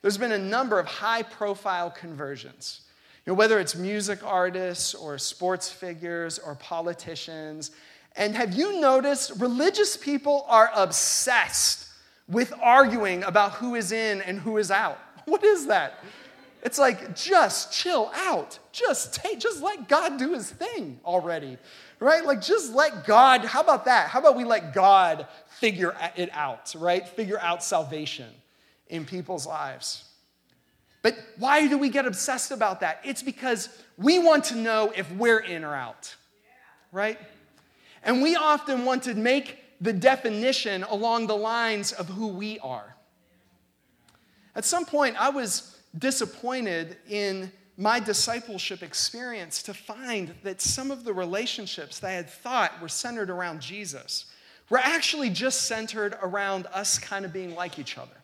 there's 0.00 0.18
been 0.18 0.32
a 0.32 0.38
number 0.38 0.78
of 0.78 0.86
high 0.86 1.22
profile 1.22 1.90
conversions. 1.90 2.82
You 3.26 3.32
know, 3.32 3.34
whether 3.34 3.58
it's 3.58 3.74
music 3.74 4.20
artists 4.22 4.94
or 4.94 5.16
sports 5.16 5.70
figures 5.70 6.38
or 6.38 6.54
politicians. 6.56 7.70
And 8.16 8.34
have 8.36 8.54
you 8.54 8.80
noticed 8.80 9.40
religious 9.40 9.96
people 9.96 10.44
are 10.48 10.70
obsessed 10.74 11.88
with 12.28 12.52
arguing 12.60 13.22
about 13.24 13.52
who 13.52 13.74
is 13.74 13.92
in 13.92 14.20
and 14.22 14.38
who 14.38 14.58
is 14.58 14.70
out? 14.70 14.98
What 15.24 15.42
is 15.42 15.68
that? 15.68 16.04
It's 16.62 16.78
like, 16.78 17.16
just 17.16 17.72
chill 17.72 18.10
out. 18.14 18.58
Just 18.72 19.14
take, 19.14 19.38
just 19.38 19.62
let 19.62 19.88
God 19.88 20.18
do 20.18 20.34
his 20.34 20.50
thing 20.50 21.00
already. 21.04 21.56
Right? 21.98 22.24
Like, 22.24 22.42
just 22.42 22.74
let 22.74 23.06
God, 23.06 23.42
how 23.44 23.62
about 23.62 23.86
that? 23.86 24.08
How 24.08 24.20
about 24.20 24.36
we 24.36 24.44
let 24.44 24.74
God 24.74 25.26
figure 25.46 25.94
it 26.16 26.28
out, 26.34 26.74
right? 26.78 27.08
Figure 27.08 27.38
out 27.40 27.64
salvation 27.64 28.30
in 28.88 29.06
people's 29.06 29.46
lives. 29.46 30.04
But 31.04 31.18
why 31.36 31.68
do 31.68 31.76
we 31.76 31.90
get 31.90 32.06
obsessed 32.06 32.50
about 32.50 32.80
that? 32.80 32.98
It's 33.04 33.22
because 33.22 33.68
we 33.98 34.18
want 34.18 34.44
to 34.44 34.56
know 34.56 34.90
if 34.96 35.12
we're 35.12 35.40
in 35.40 35.62
or 35.62 35.74
out, 35.74 36.16
right? 36.92 37.18
And 38.02 38.22
we 38.22 38.36
often 38.36 38.86
want 38.86 39.02
to 39.02 39.14
make 39.14 39.58
the 39.82 39.92
definition 39.92 40.82
along 40.84 41.26
the 41.26 41.36
lines 41.36 41.92
of 41.92 42.08
who 42.08 42.28
we 42.28 42.58
are. 42.60 42.96
At 44.56 44.64
some 44.64 44.86
point, 44.86 45.20
I 45.20 45.28
was 45.28 45.78
disappointed 45.98 46.96
in 47.06 47.52
my 47.76 48.00
discipleship 48.00 48.82
experience 48.82 49.62
to 49.64 49.74
find 49.74 50.32
that 50.42 50.62
some 50.62 50.90
of 50.90 51.04
the 51.04 51.12
relationships 51.12 51.98
that 51.98 52.08
I 52.08 52.12
had 52.12 52.30
thought 52.30 52.80
were 52.80 52.88
centered 52.88 53.28
around 53.28 53.60
Jesus 53.60 54.24
were 54.70 54.78
actually 54.78 55.28
just 55.28 55.66
centered 55.66 56.16
around 56.22 56.66
us 56.72 56.98
kind 56.98 57.26
of 57.26 57.32
being 57.34 57.54
like 57.54 57.78
each 57.78 57.98
other 57.98 58.23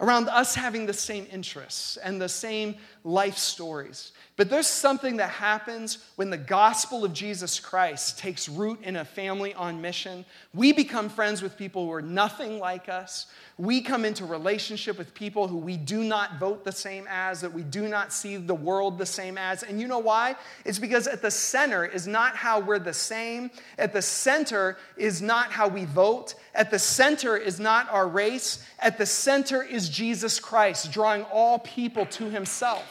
around 0.00 0.28
us 0.28 0.54
having 0.54 0.86
the 0.86 0.92
same 0.92 1.26
interests 1.32 1.96
and 1.96 2.20
the 2.20 2.28
same 2.28 2.76
life 3.04 3.36
stories. 3.36 4.12
But 4.36 4.48
there's 4.48 4.68
something 4.68 5.16
that 5.16 5.30
happens 5.30 5.98
when 6.14 6.30
the 6.30 6.36
gospel 6.36 7.04
of 7.04 7.12
Jesus 7.12 7.58
Christ 7.58 8.20
takes 8.20 8.48
root 8.48 8.78
in 8.84 8.94
a 8.94 9.04
family 9.04 9.52
on 9.54 9.80
mission. 9.80 10.24
We 10.54 10.72
become 10.72 11.08
friends 11.08 11.42
with 11.42 11.58
people 11.58 11.86
who 11.86 11.92
are 11.92 12.02
nothing 12.02 12.60
like 12.60 12.88
us. 12.88 13.26
We 13.56 13.80
come 13.80 14.04
into 14.04 14.24
relationship 14.24 14.96
with 14.96 15.12
people 15.12 15.48
who 15.48 15.56
we 15.56 15.76
do 15.76 16.04
not 16.04 16.38
vote 16.38 16.62
the 16.62 16.70
same 16.70 17.08
as, 17.10 17.40
that 17.40 17.52
we 17.52 17.64
do 17.64 17.88
not 17.88 18.12
see 18.12 18.36
the 18.36 18.54
world 18.54 18.96
the 18.96 19.06
same 19.06 19.36
as. 19.36 19.64
And 19.64 19.80
you 19.80 19.88
know 19.88 19.98
why? 19.98 20.36
It's 20.64 20.78
because 20.78 21.08
at 21.08 21.20
the 21.20 21.32
center 21.32 21.84
is 21.84 22.06
not 22.06 22.36
how 22.36 22.60
we're 22.60 22.78
the 22.78 22.94
same. 22.94 23.50
At 23.76 23.92
the 23.92 24.02
center 24.02 24.76
is 24.96 25.20
not 25.20 25.50
how 25.50 25.66
we 25.66 25.84
vote. 25.86 26.36
At 26.58 26.72
the 26.72 26.78
center 26.80 27.36
is 27.36 27.60
not 27.60 27.88
our 27.88 28.08
race. 28.08 28.66
At 28.80 28.98
the 28.98 29.06
center 29.06 29.62
is 29.62 29.88
Jesus 29.88 30.40
Christ, 30.40 30.90
drawing 30.90 31.22
all 31.32 31.60
people 31.60 32.04
to 32.06 32.28
himself, 32.28 32.84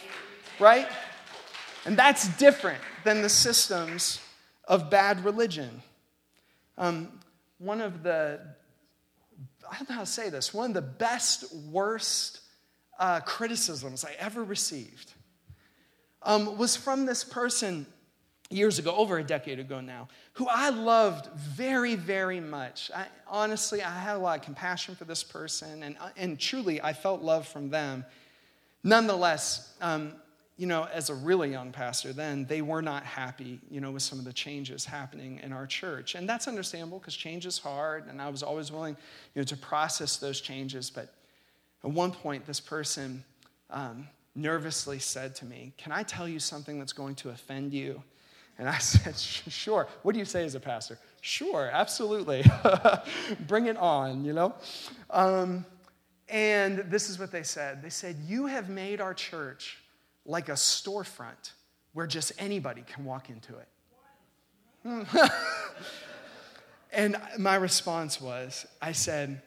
right? 0.58 0.88
And 1.86 1.99
that's 1.99 2.30
different 2.38 2.80
than 3.03 3.21
the 3.21 3.27
systems 3.27 4.21
of 4.69 4.89
bad 4.89 5.25
religion. 5.25 5.82
Um, 6.77 7.19
one 7.58 7.82
of 7.82 8.03
the, 8.03 8.39
I 9.69 9.77
don't 9.80 9.89
know 9.89 9.95
how 9.95 10.01
to 10.01 10.08
say 10.08 10.30
this, 10.30 10.53
one 10.53 10.69
of 10.69 10.73
the 10.73 10.82
best, 10.82 11.53
worst 11.53 12.39
uh, 12.97 13.19
criticisms 13.19 14.06
I 14.06 14.15
ever 14.17 14.45
received 14.45 15.12
um, 16.21 16.58
was 16.58 16.77
from 16.77 17.06
this 17.06 17.25
person 17.25 17.86
years 18.49 18.79
ago, 18.79 18.95
over 18.95 19.17
a 19.17 19.23
decade 19.23 19.60
ago 19.60 19.81
now, 19.81 20.07
who 20.33 20.47
I 20.49 20.69
loved 20.69 21.27
very, 21.36 21.95
very 21.95 22.39
much. 22.39 22.89
I, 22.95 23.07
honestly, 23.27 23.81
I 23.83 23.99
had 23.99 24.15
a 24.15 24.19
lot 24.19 24.39
of 24.39 24.45
compassion 24.45 24.95
for 24.95 25.05
this 25.05 25.23
person, 25.23 25.83
and, 25.83 25.97
and 26.15 26.39
truly, 26.39 26.81
I 26.81 26.93
felt 26.93 27.21
love 27.21 27.47
from 27.47 27.69
them. 27.69 28.05
Nonetheless, 28.83 29.73
um, 29.81 30.13
you 30.57 30.65
know, 30.65 30.88
as 30.91 31.10
a 31.10 31.13
really 31.13 31.51
young 31.51 31.71
pastor 31.71 32.13
then, 32.13 32.45
they 32.45 32.62
were 32.62 32.81
not 32.81 33.03
happy, 33.03 33.60
you 33.69 33.79
know, 33.79 33.91
with 33.91 34.01
some 34.01 34.17
of 34.17 34.25
the 34.25 34.33
changes 34.33 34.86
happening 34.86 35.39
in 35.43 35.53
our 35.53 35.67
church. 35.67 36.15
And 36.15 36.27
that's 36.27 36.47
understandable 36.47 36.97
because 36.97 37.15
change 37.15 37.45
is 37.45 37.60
hard, 37.60 38.07
and 38.07 38.21
I 38.21 38.29
was 38.29 38.41
always 38.41 38.71
willing, 38.71 38.97
you 39.36 39.41
know, 39.41 39.45
to 39.45 39.57
process 39.57 40.17
those 40.17 40.41
changes. 40.41 40.89
But 40.89 41.13
at 41.83 41.91
one 41.91 42.12
point, 42.12 42.45
this 42.45 42.60
person 42.60 43.23
um, 43.69 44.07
nervously 44.36 44.99
said 44.99 45.36
to 45.36 45.45
me, 45.45 45.73
Can 45.77 45.91
I 45.91 46.03
tell 46.03 46.27
you 46.27 46.39
something 46.39 46.79
that's 46.79 46.93
going 46.93 47.15
to 47.15 47.29
offend 47.29 47.73
you? 47.73 48.01
And 48.58 48.67
I 48.67 48.78
said, 48.80 49.15
Sure. 49.17 49.88
What 50.04 50.13
do 50.13 50.20
you 50.20 50.26
say 50.26 50.46
as 50.46 50.56
a 50.56 50.60
pastor? 50.60 50.98
Sure, 51.22 51.70
absolutely. 51.72 52.43
Bring 53.48 53.67
it 53.67 53.78
on, 53.78 54.26
you 54.26 54.34
know? 54.34 54.56
Um, 55.10 55.65
and 56.30 56.80
this 56.89 57.10
is 57.10 57.17
what 57.20 57.32
they 57.32 57.43
said 57.43 57.82
They 57.82 57.89
said, 57.89 58.17
You 58.26 58.48
have 58.48 58.70
made 58.70 59.02
our 59.02 59.13
church 59.13 59.78
like 60.26 60.50
a 60.50 60.54
storefront 60.54 61.52
where 61.93 62.08
just 62.08 62.32
anybody 62.38 62.84
can 62.86 63.06
walk 63.06 63.30
into 63.30 63.56
it. 63.58 63.67
and 66.93 67.17
my 67.38 67.56
response 67.56 68.22
was 68.22 68.65
I 68.82 68.91
said, 68.91 69.41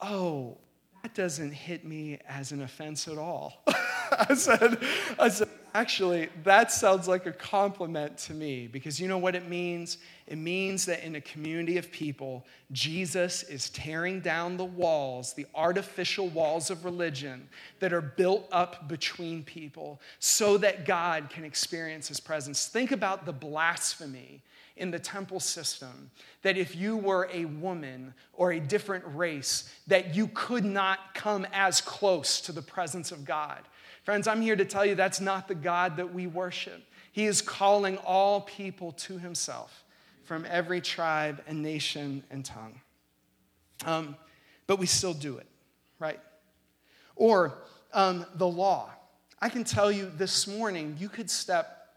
Oh, 0.00 0.58
that 1.02 1.14
doesn't 1.14 1.52
hit 1.52 1.84
me 1.84 2.18
as 2.28 2.52
an 2.52 2.62
offense 2.62 3.08
at 3.08 3.18
all. 3.18 3.62
I 3.66 4.34
said, 4.34 4.78
I 5.18 5.28
said, 5.28 5.48
Actually, 5.78 6.28
that 6.42 6.72
sounds 6.72 7.06
like 7.06 7.26
a 7.26 7.30
compliment 7.30 8.18
to 8.18 8.34
me 8.34 8.66
because 8.66 8.98
you 8.98 9.06
know 9.06 9.16
what 9.16 9.36
it 9.36 9.48
means? 9.48 9.98
It 10.26 10.36
means 10.36 10.84
that 10.86 11.06
in 11.06 11.14
a 11.14 11.20
community 11.20 11.78
of 11.78 11.92
people, 11.92 12.44
Jesus 12.72 13.44
is 13.44 13.70
tearing 13.70 14.18
down 14.18 14.56
the 14.56 14.64
walls, 14.64 15.34
the 15.34 15.46
artificial 15.54 16.30
walls 16.30 16.70
of 16.70 16.84
religion 16.84 17.48
that 17.78 17.92
are 17.92 18.00
built 18.00 18.48
up 18.50 18.88
between 18.88 19.44
people 19.44 20.00
so 20.18 20.58
that 20.58 20.84
God 20.84 21.30
can 21.30 21.44
experience 21.44 22.08
his 22.08 22.18
presence. 22.18 22.66
Think 22.66 22.90
about 22.90 23.24
the 23.24 23.32
blasphemy 23.32 24.42
in 24.78 24.90
the 24.90 24.98
temple 24.98 25.38
system 25.38 26.10
that 26.42 26.56
if 26.56 26.74
you 26.74 26.96
were 26.96 27.30
a 27.32 27.44
woman 27.44 28.14
or 28.32 28.50
a 28.50 28.58
different 28.58 29.04
race 29.14 29.72
that 29.86 30.12
you 30.12 30.26
could 30.34 30.64
not 30.64 31.14
come 31.14 31.46
as 31.52 31.80
close 31.80 32.40
to 32.40 32.50
the 32.50 32.62
presence 32.62 33.12
of 33.12 33.24
God 33.24 33.62
Friends, 34.08 34.26
I'm 34.26 34.40
here 34.40 34.56
to 34.56 34.64
tell 34.64 34.86
you 34.86 34.94
that's 34.94 35.20
not 35.20 35.48
the 35.48 35.54
God 35.54 35.98
that 35.98 36.14
we 36.14 36.26
worship. 36.26 36.82
He 37.12 37.26
is 37.26 37.42
calling 37.42 37.98
all 37.98 38.40
people 38.40 38.92
to 38.92 39.18
himself 39.18 39.84
from 40.24 40.46
every 40.48 40.80
tribe 40.80 41.42
and 41.46 41.62
nation 41.62 42.22
and 42.30 42.42
tongue. 42.42 42.80
Um, 43.84 44.16
but 44.66 44.78
we 44.78 44.86
still 44.86 45.12
do 45.12 45.36
it, 45.36 45.46
right? 45.98 46.18
Or 47.16 47.58
um, 47.92 48.24
the 48.36 48.48
law. 48.48 48.88
I 49.42 49.50
can 49.50 49.62
tell 49.62 49.92
you 49.92 50.10
this 50.16 50.46
morning, 50.46 50.96
you 50.98 51.10
could 51.10 51.30
step 51.30 51.88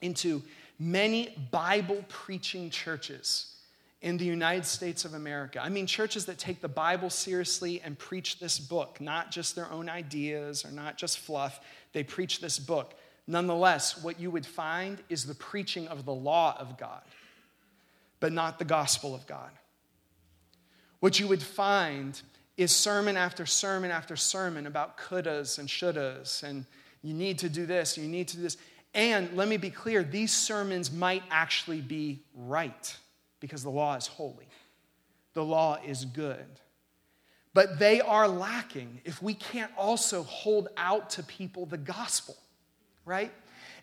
into 0.00 0.42
many 0.78 1.36
Bible 1.50 2.02
preaching 2.08 2.70
churches 2.70 3.57
in 4.00 4.16
the 4.16 4.24
United 4.24 4.64
States 4.64 5.04
of 5.04 5.14
America. 5.14 5.60
I 5.60 5.68
mean, 5.68 5.86
churches 5.86 6.26
that 6.26 6.38
take 6.38 6.60
the 6.60 6.68
Bible 6.68 7.10
seriously 7.10 7.80
and 7.84 7.98
preach 7.98 8.38
this 8.38 8.58
book, 8.58 9.00
not 9.00 9.32
just 9.32 9.56
their 9.56 9.70
own 9.72 9.88
ideas 9.88 10.64
or 10.64 10.70
not 10.70 10.96
just 10.96 11.18
fluff. 11.18 11.60
They 11.92 12.04
preach 12.04 12.40
this 12.40 12.58
book. 12.58 12.94
Nonetheless, 13.26 14.02
what 14.02 14.20
you 14.20 14.30
would 14.30 14.46
find 14.46 15.02
is 15.08 15.26
the 15.26 15.34
preaching 15.34 15.88
of 15.88 16.04
the 16.04 16.14
law 16.14 16.56
of 16.58 16.78
God, 16.78 17.02
but 18.20 18.32
not 18.32 18.58
the 18.58 18.64
gospel 18.64 19.14
of 19.14 19.26
God. 19.26 19.50
What 21.00 21.18
you 21.18 21.26
would 21.28 21.42
find 21.42 22.20
is 22.56 22.74
sermon 22.74 23.16
after 23.16 23.46
sermon 23.46 23.90
after 23.90 24.16
sermon 24.16 24.66
about 24.66 24.96
couldas 24.96 25.58
and 25.58 25.68
shouldas, 25.68 26.42
and 26.42 26.64
you 27.02 27.14
need 27.14 27.38
to 27.40 27.48
do 27.48 27.66
this, 27.66 27.98
you 27.98 28.08
need 28.08 28.28
to 28.28 28.36
do 28.36 28.42
this. 28.42 28.56
And 28.94 29.36
let 29.36 29.48
me 29.48 29.56
be 29.56 29.70
clear 29.70 30.02
these 30.02 30.32
sermons 30.32 30.90
might 30.90 31.22
actually 31.30 31.80
be 31.80 32.20
right 32.34 32.96
because 33.40 33.62
the 33.62 33.70
law 33.70 33.96
is 33.96 34.06
holy, 34.06 34.48
the 35.34 35.44
law 35.44 35.78
is 35.84 36.04
good. 36.04 36.46
But 37.54 37.78
they 37.78 38.00
are 38.00 38.28
lacking 38.28 39.00
if 39.04 39.22
we 39.22 39.34
can't 39.34 39.72
also 39.76 40.22
hold 40.22 40.68
out 40.76 41.10
to 41.10 41.22
people 41.22 41.66
the 41.66 41.78
gospel, 41.78 42.36
right? 43.04 43.32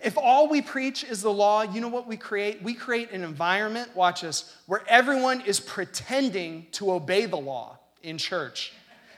If 0.02 0.18
all 0.18 0.48
we 0.48 0.62
preach 0.62 1.04
is 1.04 1.22
the 1.22 1.32
law, 1.32 1.64
you 1.64 1.82
know 1.82 1.88
what 1.88 2.08
we 2.08 2.18
create? 2.18 2.62
We 2.62 2.74
create 2.74 3.12
an 3.12 3.24
environment, 3.24 3.96
watch 3.96 4.24
us, 4.24 4.56
where 4.66 4.84
everyone 4.88 5.42
is 5.42 5.60
pretending 5.60 6.68
to 6.74 6.92
obey 6.92 7.26
the 7.26 7.38
law 7.38 7.80
in 8.04 8.18
church, 8.18 8.74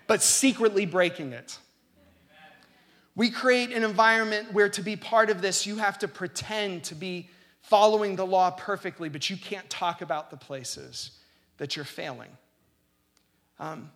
but 0.08 0.22
secretly 0.22 0.86
breaking 0.86 1.34
it. 1.34 1.58
We 3.16 3.32
create 3.32 3.72
an 3.72 3.84
environment 3.84 4.54
where 4.54 4.70
to 4.70 4.82
be 4.84 4.96
part 4.96 5.30
of 5.30 5.42
this, 5.42 5.66
you 5.66 5.78
have 5.78 6.00
to 6.00 6.08
pretend 6.08 6.84
to 6.86 6.96
be 6.96 7.30
following 7.70 8.16
the 8.16 8.26
law 8.26 8.50
perfectly, 8.50 9.10
but 9.10 9.30
you 9.30 9.36
can't 9.36 9.70
talk 9.70 10.02
about 10.02 10.32
the 10.32 10.38
places 10.38 11.12
that 11.58 11.76
you're 11.76 11.86
failing. 11.86 12.30
Um, 13.60 13.92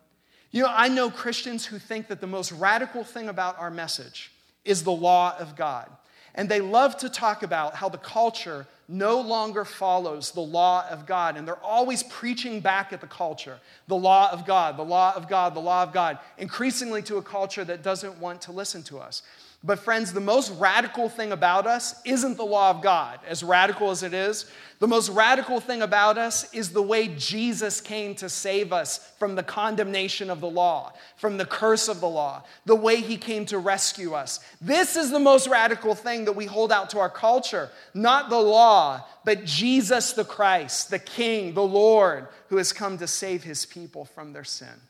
you 0.52 0.64
know, 0.64 0.70
I 0.70 0.90
know 0.90 1.10
Christians 1.10 1.66
who 1.66 1.80
think 1.80 2.08
that 2.08 2.20
the 2.20 2.28
most 2.28 2.52
radical 2.52 3.04
thing 3.06 3.30
about 3.30 3.58
our 3.58 3.72
message 3.72 4.32
is 4.66 4.84
the 4.84 4.92
law 4.92 5.36
of 5.40 5.56
God. 5.56 5.90
And 6.36 6.50
they 6.50 6.60
love 6.60 6.98
to 6.98 7.10
talk 7.10 7.44
about 7.44 7.76
how 7.76 7.88
the 7.88 7.98
culture 7.98 8.68
no 8.92 9.22
longer 9.22 9.64
follows 9.64 10.32
the 10.32 10.42
law 10.42 10.86
of 10.90 11.06
God. 11.06 11.38
And 11.38 11.48
they're 11.48 11.64
always 11.64 12.04
preaching 12.04 12.60
back 12.60 12.92
at 12.92 13.00
the 13.02 13.08
culture 13.08 13.58
the 13.88 13.96
law 13.96 14.32
of 14.32 14.46
God, 14.46 14.78
the 14.78 14.84
law 14.84 15.14
of 15.16 15.28
God, 15.28 15.54
the 15.56 15.60
law 15.60 15.84
of 15.84 15.94
God, 15.94 16.20
increasingly 16.38 17.02
to 17.04 17.18
a 17.18 17.22
culture 17.22 17.64
that 17.64 17.84
doesn't 17.84 18.20
want 18.20 18.42
to 18.42 18.52
listen 18.52 18.84
to 18.84 19.00
us. 19.00 19.24
But, 19.64 19.78
friends, 19.78 20.12
the 20.12 20.20
most 20.20 20.52
radical 20.60 21.08
thing 21.08 21.32
about 21.32 21.68
us 21.68 22.02
isn't 22.04 22.36
the 22.36 22.44
law 22.44 22.72
of 22.72 22.82
God, 22.82 23.20
as 23.28 23.44
radical 23.44 23.92
as 23.92 24.02
it 24.02 24.12
is. 24.12 24.50
The 24.80 24.88
most 24.88 25.10
radical 25.10 25.60
thing 25.60 25.84
about 25.84 26.18
us 26.18 26.52
is 26.52 26.72
the 26.72 26.82
way 26.82 27.10
Jesus 27.10 27.80
came 27.80 28.16
to 28.16 28.28
save 28.28 28.74
us 28.74 28.98
from 29.20 29.36
the 29.36 29.44
condemnation 29.44 30.32
of 30.32 30.42
the 30.42 30.50
law, 30.50 30.94
from 31.16 31.38
the 31.38 31.46
curse 31.46 31.88
of 31.88 32.02
the 32.02 32.10
law, 32.10 32.44
the 32.66 32.76
way 32.76 33.02
he 33.02 33.18
came 33.18 33.46
to 33.46 33.60
rescue 33.60 34.16
us. 34.16 34.40
This 34.60 34.96
is 34.96 35.12
the 35.12 35.20
most 35.20 35.48
radical 35.48 35.94
thing 35.94 36.26
that 36.26 36.36
we 36.36 36.48
hold 36.48 36.72
out 36.72 36.90
to 36.92 37.00
our 37.00 37.10
culture. 37.10 37.70
Not 37.94 38.32
the 38.32 38.40
law, 38.42 38.81
but 39.26 39.46
Jesus 39.46 40.14
the 40.14 40.26
Christ, 40.26 40.90
the 40.90 41.00
King, 41.00 41.54
the 41.54 41.64
Lord, 41.64 42.28
who 42.50 42.58
has 42.58 42.74
come 42.74 42.98
to 42.98 43.08
save 43.08 43.44
his 43.44 43.66
people 43.66 44.06
from 44.06 44.34
their 44.34 44.44
sin, 44.44 44.82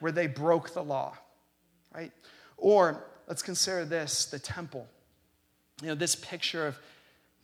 where 0.00 0.12
they 0.12 0.26
broke 0.26 0.72
the 0.72 0.82
law, 0.82 1.16
right? 1.94 2.12
Or 2.56 3.04
let's 3.26 3.42
consider 3.42 3.84
this 3.84 4.26
the 4.26 4.38
temple. 4.38 4.86
You 5.82 5.88
know, 5.88 5.94
this 5.94 6.14
picture 6.14 6.66
of 6.66 6.78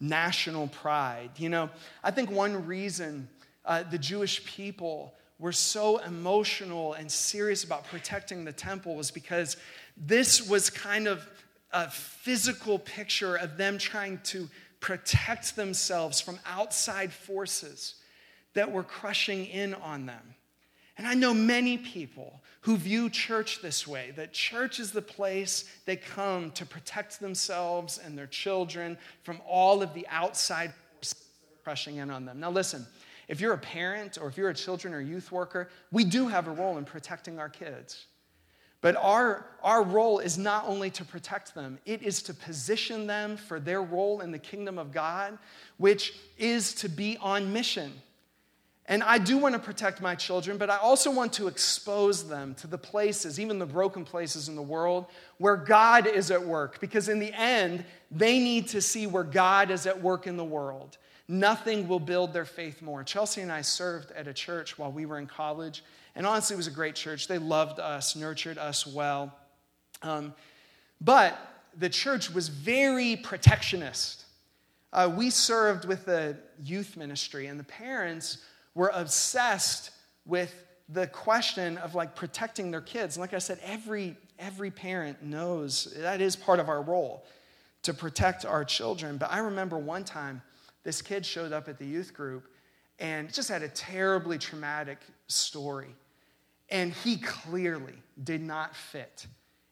national 0.01 0.69
pride. 0.69 1.31
You 1.37 1.49
know, 1.49 1.71
I 2.03 2.11
think 2.11 2.31
one 2.31 2.67
reason 2.67 3.29
uh, 3.65 3.85
the 3.85 3.99
Jewish 3.99 4.45
people 4.45 5.15
were 5.39 5.53
so 5.53 5.99
emotional 5.99 6.93
and 6.95 7.11
serious 7.11 7.65
about 7.65 7.85
protecting 7.85 8.45
the 8.45 8.53
temple 8.53 8.95
was 8.95 9.11
because 9.11 9.57
this 9.97 10.49
was 10.49 10.71
kind 10.71 11.09
of 11.09 11.27
a 11.73 11.91
physical 11.91 12.79
picture 12.79 13.37
of 13.37 13.57
them 13.57 13.79
trying 13.79 14.21
to 14.25 14.49
protect 14.83 15.57
themselves 15.57 16.21
from 16.21 16.39
outside 16.45 17.13
forces 17.13 17.95
that 18.53 18.71
were 18.71 18.83
crushing 18.83 19.47
in 19.47 19.73
on 19.75 20.05
them. 20.05 20.35
And 20.99 21.07
I 21.07 21.15
know 21.15 21.33
many 21.33 21.79
people 21.79 22.43
who 22.61 22.77
view 22.77 23.09
church 23.09 23.63
this 23.63 23.87
way 23.87 24.13
that 24.17 24.35
church 24.35 24.79
is 24.79 24.93
the 24.93 25.01
place 25.01 25.65
they 25.87 25.97
come 25.97 26.51
to 26.51 26.67
protect 26.67 27.19
themselves 27.19 27.99
and 27.99 28.19
their 28.19 28.27
children 28.27 28.99
from 29.23 29.41
all 29.49 29.83
of 29.83 29.95
the 29.95 30.07
outside 30.09 30.75
forces 30.93 31.25
crushing 31.65 31.97
in 31.97 32.11
on 32.11 32.27
them. 32.27 32.41
Now, 32.41 32.51
listen, 32.51 32.85
if 33.29 33.41
you're 33.41 33.55
a 33.55 33.59
parent 33.59 34.19
or 34.21 34.29
if 34.29 34.37
you're 34.37 34.51
a 34.51 34.55
children 34.55 34.93
or 34.93 35.01
youth 35.01 35.31
worker, 35.31 35.71
we 35.93 36.05
do 36.05 36.27
have 36.27 36.49
a 36.49 36.51
role 36.51 36.77
in 36.77 36.85
protecting 36.85 37.39
our 37.39 37.49
kids. 37.49 38.07
But 38.83 38.97
our, 38.97 39.47
our 39.63 39.83
role 39.83 40.19
is 40.19 40.37
not 40.37 40.67
only 40.67 40.91
to 40.91 41.05
protect 41.05 41.55
them, 41.55 41.79
it 41.87 42.03
is 42.03 42.23
to 42.25 42.35
position 42.35 43.07
them 43.07 43.37
for 43.39 43.59
their 43.59 43.81
role 43.81 44.21
in 44.21 44.33
the 44.33 44.39
kingdom 44.39 44.77
of 44.77 44.93
God, 44.93 45.39
which 45.79 46.13
is 46.37 46.75
to 46.75 46.89
be 46.89 47.17
on 47.19 47.53
mission. 47.53 47.93
And 48.87 49.05
I 49.05 49.19
do 49.19 49.39
want 49.39 49.55
to 49.55 49.61
protect 49.61 50.01
my 50.01 50.17
children, 50.17 50.59
but 50.59 50.69
I 50.69 50.77
also 50.77 51.13
want 51.13 51.33
to 51.35 51.47
expose 51.47 52.29
them 52.29 52.57
to 52.57 52.67
the 52.67 52.77
places, 52.77 53.39
even 53.39 53.61
the 53.61 53.67
broken 53.67 54.05
places 54.05 54.49
in 54.49 54.57
the 54.57 54.63
world, 54.63 55.07
where 55.39 55.57
God 55.57 56.09
is 56.09 56.33
at 56.33 56.45
work. 56.45 56.81
Because 56.81 57.09
in 57.09 57.21
the 57.21 57.33
end, 57.33 57.85
they 58.11 58.41
need 58.41 58.67
to 58.69 58.83
see 58.83 59.07
where 59.07 59.23
God 59.23 59.71
is 59.71 59.87
at 59.87 60.03
work 60.03 60.27
in 60.27 60.37
the 60.37 60.45
world. 60.45 60.99
Nothing 61.29 61.87
will 61.87 62.01
build 62.01 62.33
their 62.33 62.45
faith 62.45 62.83
more. 62.83 63.05
Chelsea 63.05 63.41
and 63.41 63.53
I 63.53 63.61
served 63.63 64.11
at 64.11 64.27
a 64.27 64.35
church 64.35 64.77
while 64.77 64.91
we 64.91 65.07
were 65.07 65.19
in 65.19 65.29
college, 65.29 65.85
and 66.15 66.27
honestly, 66.27 66.55
it 66.55 66.59
was 66.59 66.67
a 66.67 66.73
great 66.73 66.95
church. 66.95 67.27
They 67.27 67.39
loved 67.39 67.81
us, 67.81 68.15
nurtured 68.17 68.59
us 68.59 68.87
well. 68.87 69.35
Um, 70.03 70.35
but 71.01 71.39
the 71.77 71.89
church 71.89 72.31
was 72.31 72.49
very 72.49 73.17
protectionist. 73.17 74.25
Uh, 74.93 75.11
we 75.15 75.31
served 75.31 75.87
with 75.87 76.05
the 76.05 76.37
youth 76.63 76.97
ministry, 76.97 77.47
and 77.47 77.59
the 77.59 77.65
parents 77.65 78.39
were 78.75 78.91
obsessed 78.95 79.91
with 80.27 80.55
the 80.89 81.07
question 81.07 81.79
of 81.79 81.95
like 81.95 82.15
protecting 82.15 82.71
their 82.71 82.81
kids. 82.81 83.17
And 83.17 83.21
like 83.21 83.33
I 83.35 83.39
said, 83.39 83.59
every 83.65 84.17
every 84.39 84.71
parent 84.71 85.23
knows 85.23 85.95
that 85.97 86.21
is 86.21 86.35
part 86.35 86.59
of 86.59 86.69
our 86.69 86.83
role 86.83 87.25
to 87.83 87.95
protect 87.95 88.45
our 88.45 88.65
children. 88.65 89.17
But 89.17 89.31
I 89.31 89.39
remember 89.39 89.79
one 89.79 90.05
time 90.05 90.43
this 90.83 91.01
kid 91.01 91.25
showed 91.25 91.53
up 91.53 91.69
at 91.69 91.79
the 91.79 91.87
youth 91.87 92.13
group 92.13 92.49
and 92.99 93.33
just 93.33 93.49
had 93.49 93.63
a 93.63 93.69
terribly 93.69 94.39
traumatic 94.39 94.99
story. 95.29 95.95
And 96.73 96.93
he 96.93 97.19
clearly 97.19 97.95
did 98.25 98.41
not 98.41 98.75
fit 98.75 99.27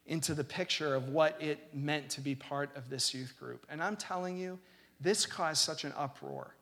into 0.05 0.35
the 0.35 0.45
picture 0.45 0.95
of 0.95 1.09
what 1.09 1.41
it 1.41 1.75
meant 1.75 2.11
to 2.11 2.21
be 2.21 2.35
part 2.35 2.71
of 2.77 2.91
this 2.91 3.15
youth 3.15 3.35
group. 3.39 3.67
And 3.71 3.83
I'm 3.83 3.97
telling 3.97 4.37
you, 4.37 4.59
this 5.01 5.25
caused 5.25 5.63
such 5.63 5.85
an 5.85 5.95
uproar 5.97 6.55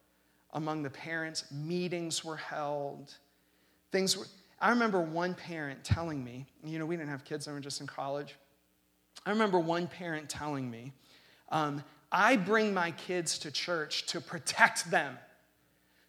among 0.53 0.85
the 0.85 0.91
parents. 0.91 1.45
Meetings 1.51 2.25
were 2.25 2.37
held. 2.37 3.15
Things 3.91 4.17
were. 4.17 4.27
I 4.61 4.71
remember 4.71 5.01
one 5.01 5.35
parent 5.35 5.83
telling 5.83 6.23
me, 6.23 6.47
you 6.65 6.79
know, 6.79 6.87
we 6.87 6.97
didn't 6.97 7.11
have 7.11 7.25
kids, 7.25 7.49
I 7.49 7.53
was 7.53 7.63
just 7.63 7.81
in 7.81 7.87
college. 7.87 8.37
I 9.27 9.31
remember 9.31 9.59
one 9.59 9.87
parent 9.87 10.29
telling 10.29 10.71
me, 10.71 10.93
um, 11.51 11.83
I 12.11 12.37
bring 12.37 12.73
my 12.73 12.93
kids 12.93 13.39
to 13.41 13.51
church 13.51 14.07
to 14.07 14.21
protect 14.21 14.91
them, 14.91 15.19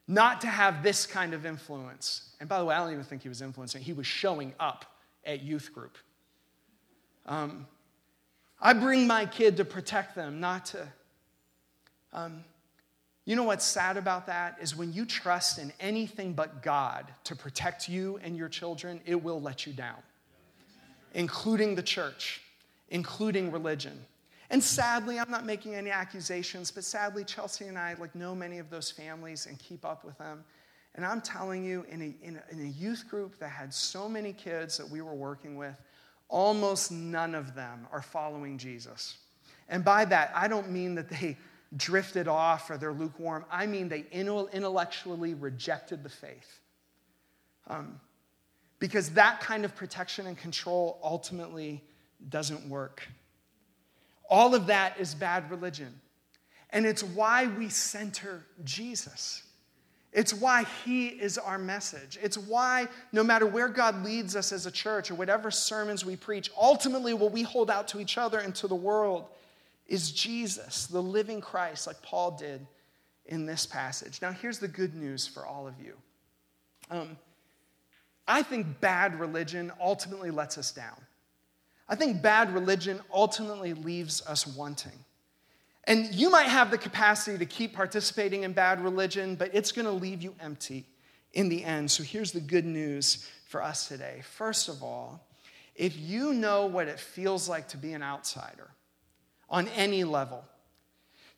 not 0.09 0.41
to 0.41 0.47
have 0.47 0.81
this 0.81 1.05
kind 1.05 1.35
of 1.35 1.45
influence. 1.45 2.31
And 2.39 2.49
by 2.49 2.57
the 2.57 2.65
way, 2.65 2.73
I 2.73 2.79
don't 2.79 2.91
even 2.91 3.03
think 3.03 3.21
he 3.21 3.29
was 3.29 3.43
influencing, 3.43 3.83
he 3.83 3.93
was 3.93 4.07
showing 4.07 4.53
up 4.59 4.85
at 5.23 5.43
youth 5.43 5.71
group. 5.71 5.97
Um, 7.27 7.67
I 8.59 8.73
bring 8.73 9.05
my 9.05 9.27
kid 9.27 9.57
to 9.57 9.65
protect 9.65 10.15
them, 10.15 10.39
not 10.39 10.65
to. 10.65 10.87
Um, 12.11 12.43
you 13.25 13.35
know 13.35 13.43
what's 13.43 13.63
sad 13.63 13.97
about 13.97 14.25
that 14.25 14.57
is 14.59 14.75
when 14.75 14.91
you 14.91 15.05
trust 15.05 15.59
in 15.59 15.71
anything 15.79 16.33
but 16.33 16.63
God 16.63 17.05
to 17.25 17.35
protect 17.35 17.87
you 17.87 18.19
and 18.23 18.35
your 18.35 18.49
children, 18.49 18.99
it 19.05 19.21
will 19.21 19.39
let 19.39 19.67
you 19.67 19.73
down, 19.73 20.01
including 21.13 21.75
the 21.75 21.83
church, 21.83 22.41
including 22.89 23.51
religion. 23.51 24.03
And 24.51 24.63
sadly, 24.63 25.19
I'm 25.19 25.29
not 25.29 25.45
making 25.45 25.75
any 25.75 25.91
accusations, 25.91 26.71
but 26.71 26.83
sadly, 26.83 27.23
Chelsea 27.23 27.65
and 27.65 27.77
I 27.77 27.95
like 27.99 28.15
know 28.15 28.33
many 28.33 28.57
of 28.57 28.69
those 28.69 28.89
families 28.89 29.45
and 29.45 29.59
keep 29.59 29.85
up 29.85 30.03
with 30.03 30.17
them. 30.17 30.43
And 30.95 31.05
I'm 31.05 31.21
telling 31.21 31.63
you, 31.63 31.85
in 31.89 32.01
a, 32.01 32.25
in 32.25 32.35
a, 32.37 32.53
in 32.53 32.65
a 32.65 32.69
youth 32.69 33.07
group 33.07 33.37
that 33.39 33.49
had 33.49 33.73
so 33.73 34.09
many 34.09 34.33
kids 34.33 34.77
that 34.77 34.89
we 34.89 35.01
were 35.01 35.13
working 35.13 35.55
with, 35.55 35.79
almost 36.29 36.91
none 36.91 37.35
of 37.35 37.53
them 37.53 37.87
are 37.91 38.01
following 38.01 38.57
Jesus. 38.57 39.17
And 39.69 39.85
by 39.85 40.03
that, 40.05 40.31
I 40.33 40.47
don't 40.47 40.71
mean 40.71 40.95
that 40.95 41.09
they 41.09 41.37
drifted 41.77 42.27
off 42.27 42.69
or 42.71 42.77
they're 42.77 42.91
lukewarm. 42.93 43.45
I 43.51 43.67
mean, 43.67 43.87
they 43.87 44.05
intellectually 44.11 45.35
rejected 45.35 46.03
the 46.03 46.09
faith. 46.09 46.59
Um, 47.67 47.99
because 48.79 49.11
that 49.11 49.41
kind 49.41 49.65
of 49.65 49.75
protection 49.75 50.25
and 50.25 50.37
control 50.37 50.99
ultimately 51.03 51.83
doesn't 52.29 52.67
work. 52.67 53.07
All 54.29 54.53
of 54.53 54.67
that 54.67 54.99
is 54.99 55.15
bad 55.15 55.49
religion. 55.49 55.99
And 56.69 56.85
it's 56.85 57.03
why 57.03 57.47
we 57.47 57.69
center 57.69 58.45
Jesus. 58.63 59.43
It's 60.11 60.33
why 60.33 60.65
He 60.85 61.07
is 61.07 61.37
our 61.37 61.57
message. 61.57 62.17
It's 62.21 62.37
why, 62.37 62.87
no 63.11 63.23
matter 63.23 63.45
where 63.45 63.67
God 63.67 64.03
leads 64.03 64.35
us 64.35 64.51
as 64.51 64.65
a 64.65 64.71
church 64.71 65.11
or 65.11 65.15
whatever 65.15 65.51
sermons 65.51 66.05
we 66.05 66.15
preach, 66.15 66.49
ultimately 66.59 67.13
what 67.13 67.31
we 67.31 67.43
hold 67.43 67.69
out 67.69 67.87
to 67.89 67.99
each 67.99 68.17
other 68.17 68.39
and 68.39 68.53
to 68.55 68.67
the 68.67 68.75
world 68.75 69.25
is 69.87 70.11
Jesus, 70.11 70.85
the 70.87 71.01
living 71.01 71.41
Christ, 71.41 71.87
like 71.87 72.01
Paul 72.01 72.31
did 72.31 72.65
in 73.25 73.45
this 73.45 73.65
passage. 73.65 74.21
Now, 74.21 74.31
here's 74.31 74.59
the 74.59 74.67
good 74.67 74.95
news 74.95 75.27
for 75.27 75.45
all 75.45 75.67
of 75.67 75.73
you. 75.79 75.95
Um, 76.91 77.17
I 78.27 78.43
think 78.43 78.79
bad 78.79 79.19
religion 79.19 79.71
ultimately 79.79 80.31
lets 80.31 80.57
us 80.57 80.71
down. 80.71 80.95
I 81.89 81.95
think 81.95 82.21
bad 82.21 82.53
religion 82.53 83.01
ultimately 83.11 83.73
leaves 83.73 84.25
us 84.25 84.47
wanting. 84.47 85.03
And 85.85 86.13
you 86.13 86.29
might 86.29 86.47
have 86.47 86.71
the 86.71 86.77
capacity 86.77 87.37
to 87.37 87.45
keep 87.45 87.73
participating 87.73 88.43
in 88.43 88.53
bad 88.53 88.81
religion, 88.81 89.35
but 89.35 89.49
it's 89.53 89.71
going 89.71 89.85
to 89.85 89.91
leave 89.91 90.21
you 90.21 90.35
empty 90.39 90.85
in 91.33 91.49
the 91.49 91.63
end. 91.63 91.89
So 91.89 92.03
here's 92.03 92.31
the 92.31 92.39
good 92.39 92.65
news 92.65 93.27
for 93.47 93.61
us 93.61 93.87
today. 93.87 94.21
First 94.23 94.69
of 94.69 94.83
all, 94.83 95.27
if 95.75 95.97
you 95.97 96.33
know 96.33 96.67
what 96.67 96.87
it 96.87 96.99
feels 96.99 97.49
like 97.49 97.67
to 97.69 97.77
be 97.77 97.93
an 97.93 98.03
outsider, 98.03 98.69
on 99.49 99.67
any 99.69 100.03
level 100.03 100.43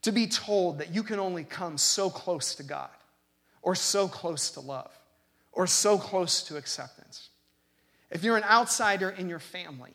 to 0.01 0.11
be 0.11 0.27
told 0.27 0.79
that 0.79 0.93
you 0.93 1.03
can 1.03 1.19
only 1.19 1.43
come 1.43 1.77
so 1.77 2.09
close 2.09 2.55
to 2.55 2.63
God 2.63 2.89
or 3.61 3.75
so 3.75 4.07
close 4.07 4.51
to 4.51 4.59
love 4.59 4.91
or 5.51 5.67
so 5.67 5.97
close 5.97 6.43
to 6.43 6.57
acceptance. 6.57 7.29
If 8.09 8.23
you're 8.23 8.37
an 8.37 8.43
outsider 8.43 9.09
in 9.09 9.29
your 9.29 9.39
family, 9.39 9.93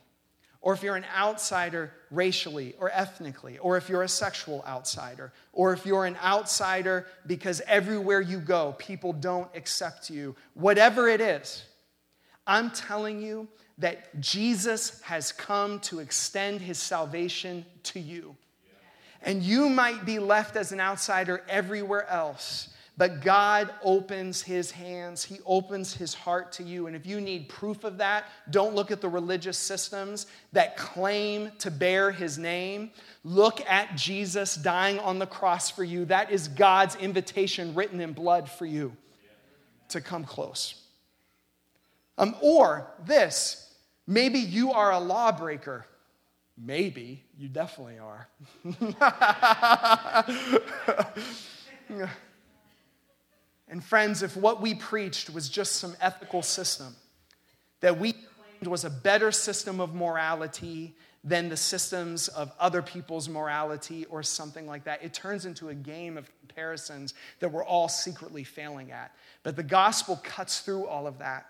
or 0.67 0.73
if 0.73 0.83
you're 0.83 0.97
an 0.97 1.07
outsider 1.17 1.93
racially 2.11 2.75
or 2.81 2.91
ethnically, 2.91 3.57
or 3.59 3.77
if 3.77 3.89
you're 3.89 4.03
a 4.03 4.09
sexual 4.09 4.65
outsider, 4.67 5.33
or 5.53 5.73
if 5.73 5.87
you're 5.87 6.07
an 6.07 6.17
outsider 6.25 7.07
because 7.25 7.63
everywhere 7.69 8.21
you 8.21 8.41
go, 8.41 8.75
people 8.77 9.13
don't 9.13 9.49
accept 9.55 10.11
you, 10.11 10.35
whatever 10.55 11.07
it 11.07 11.21
is, 11.21 11.63
I'm 12.49 12.73
telling 12.73 13.23
you 13.23 13.47
that 13.79 14.21
Jesus 14.21 15.01
has 15.03 15.31
come 15.31 15.79
to 15.83 16.01
extend 16.01 16.61
his 16.61 16.79
salvation 16.79 17.65
to 17.85 18.01
you. 18.01 18.35
And 19.23 19.45
you 19.45 19.69
might 19.69 20.05
be 20.05 20.19
left 20.19 20.57
as 20.57 20.73
an 20.73 20.81
outsider 20.81 21.45
everywhere 21.49 22.09
else, 22.09 22.71
But 22.99 23.21
God 23.21 23.71
opens 23.83 24.41
his 24.41 24.71
hands, 24.71 25.23
he 25.23 25.39
opens 25.45 25.95
his 25.95 26.15
heart 26.15 26.53
to 26.53 26.63
you. 26.63 26.87
And 26.87 26.97
if 26.97 27.05
you 27.05 27.21
need 27.21 27.49
proof 27.49 27.85
of 27.85 27.99
that, 27.99 28.25
don't 28.51 28.75
look 28.75 28.91
at 28.91 29.03
the 29.03 29.09
religious 29.09 29.59
systems 29.59 30.27
that 30.53 30.79
claim 30.79 31.51
to 31.59 31.71
bear 31.71 32.11
his 32.11 32.39
name. 32.39 32.91
Look 33.23 33.61
at 33.69 33.97
Jesus 33.97 34.55
dying 34.55 34.99
on 34.99 35.19
the 35.19 35.27
cross 35.27 35.71
for 35.71 35.85
you. 35.85 36.07
That 36.07 36.31
is 36.31 36.49
God's 36.49 36.97
invitation 36.97 37.75
written 37.75 38.01
in 38.01 38.15
blood 38.15 38.49
for 38.49 38.65
you 38.65 38.97
to 39.91 40.01
come 40.01 40.25
close. 40.25 40.83
Um, 42.17 42.35
or 42.41 42.91
this, 43.05 43.75
maybe 44.07 44.39
you 44.39 44.73
are 44.73 44.93
a 44.93 44.99
lawbreaker. 44.99 45.85
Maybe, 46.57 47.23
you 47.37 47.51
definitely 47.51 47.99
are. 47.99 48.27
And 53.69 53.83
friends, 53.83 54.23
if 54.23 54.37
what 54.37 54.61
we 54.61 54.75
preached 54.75 55.31
was 55.31 55.49
just 55.49 55.77
some 55.77 55.97
ethical 56.01 56.43
system 56.43 56.95
that 57.81 57.99
we 57.99 58.13
claimed 58.13 58.69
was 58.69 58.85
a 58.85 58.91
better 58.91 59.33
system 59.33 59.81
of 59.81 59.95
morality 59.95 60.95
than 61.25 61.49
the 61.49 61.57
systems 61.57 62.29
of 62.29 62.53
other 62.61 62.81
people's 62.81 63.29
morality 63.29 64.05
or 64.07 64.23
something 64.23 64.67
like 64.67 64.85
that, 64.85 65.03
it 65.03 65.13
turns 65.13 65.45
into 65.45 65.71
a 65.71 65.75
game 65.75 66.17
of 66.17 66.31
comparisons 66.39 67.15
that 67.41 67.51
we're 67.51 67.65
all 67.65 67.89
secretly 67.89 68.45
failing 68.45 68.93
at. 68.93 69.13
But 69.43 69.57
the 69.57 69.65
gospel 69.65 70.21
cuts 70.23 70.61
through 70.61 70.87
all 70.87 71.09
of 71.09 71.19
that 71.19 71.47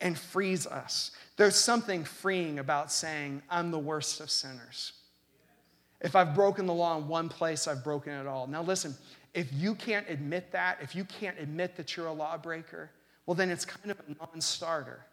and 0.00 0.18
frees 0.18 0.66
us. 0.66 1.10
There's 1.36 1.56
something 1.56 2.04
freeing 2.04 2.58
about 2.58 2.90
saying, 2.90 3.42
I'm 3.50 3.70
the 3.70 3.78
worst 3.78 4.20
of 4.20 4.30
sinners. 4.30 4.92
If 6.00 6.16
I've 6.16 6.34
broken 6.34 6.66
the 6.66 6.74
law 6.74 6.98
in 6.98 7.06
one 7.06 7.28
place, 7.28 7.68
I've 7.68 7.84
broken 7.84 8.12
it 8.12 8.26
all. 8.26 8.46
Now, 8.46 8.62
listen, 8.62 8.94
if 9.34 9.52
you 9.52 9.74
can't 9.74 10.08
admit 10.08 10.52
that, 10.52 10.78
if 10.80 10.94
you 10.94 11.04
can't 11.04 11.38
admit 11.38 11.76
that 11.76 11.96
you're 11.96 12.06
a 12.06 12.12
lawbreaker, 12.12 12.90
well, 13.26 13.34
then 13.34 13.50
it's 13.50 13.64
kind 13.64 13.90
of 13.90 14.00
a 14.08 14.14
non 14.18 14.40
starter 14.40 15.04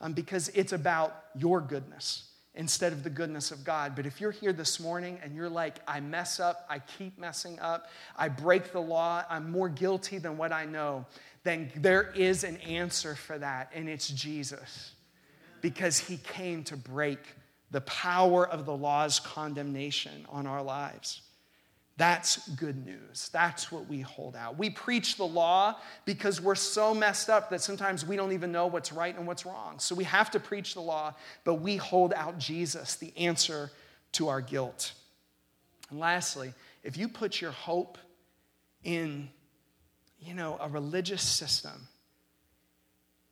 um, 0.00 0.12
because 0.12 0.48
it's 0.50 0.72
about 0.72 1.24
your 1.36 1.60
goodness 1.60 2.24
instead 2.54 2.92
of 2.92 3.04
the 3.04 3.10
goodness 3.10 3.50
of 3.50 3.62
God. 3.64 3.94
But 3.94 4.06
if 4.06 4.20
you're 4.20 4.32
here 4.32 4.52
this 4.52 4.80
morning 4.80 5.18
and 5.22 5.34
you're 5.34 5.48
like, 5.48 5.76
I 5.86 6.00
mess 6.00 6.40
up, 6.40 6.66
I 6.68 6.80
keep 6.80 7.18
messing 7.18 7.58
up, 7.60 7.90
I 8.16 8.28
break 8.28 8.72
the 8.72 8.80
law, 8.80 9.22
I'm 9.28 9.50
more 9.50 9.68
guilty 9.68 10.18
than 10.18 10.36
what 10.36 10.50
I 10.50 10.64
know, 10.64 11.06
then 11.44 11.70
there 11.76 12.10
is 12.16 12.44
an 12.44 12.56
answer 12.58 13.14
for 13.14 13.38
that, 13.38 13.70
and 13.74 13.88
it's 13.88 14.08
Jesus. 14.08 14.92
Because 15.60 15.98
he 15.98 16.16
came 16.16 16.64
to 16.64 16.76
break 16.76 17.18
the 17.70 17.80
power 17.82 18.48
of 18.48 18.64
the 18.64 18.76
law's 18.76 19.20
condemnation 19.20 20.26
on 20.28 20.46
our 20.46 20.62
lives. 20.62 21.22
That's 21.98 22.48
good 22.50 22.86
news. 22.86 23.28
That's 23.32 23.72
what 23.72 23.88
we 23.88 24.00
hold 24.00 24.36
out. 24.36 24.56
We 24.56 24.70
preach 24.70 25.16
the 25.16 25.26
law 25.26 25.80
because 26.04 26.40
we're 26.40 26.54
so 26.54 26.94
messed 26.94 27.28
up 27.28 27.50
that 27.50 27.60
sometimes 27.60 28.06
we 28.06 28.14
don't 28.14 28.30
even 28.30 28.52
know 28.52 28.68
what's 28.68 28.92
right 28.92 29.16
and 29.16 29.26
what's 29.26 29.44
wrong. 29.44 29.80
So 29.80 29.96
we 29.96 30.04
have 30.04 30.30
to 30.30 30.38
preach 30.38 30.74
the 30.74 30.80
law, 30.80 31.14
but 31.42 31.54
we 31.54 31.76
hold 31.76 32.14
out 32.14 32.38
Jesus, 32.38 32.94
the 32.94 33.12
answer 33.18 33.72
to 34.12 34.28
our 34.28 34.40
guilt. 34.40 34.92
And 35.90 35.98
lastly, 35.98 36.54
if 36.84 36.96
you 36.96 37.08
put 37.08 37.40
your 37.40 37.50
hope 37.50 37.98
in, 38.84 39.28
you 40.20 40.34
know, 40.34 40.56
a 40.60 40.68
religious 40.68 41.22
system, 41.22 41.88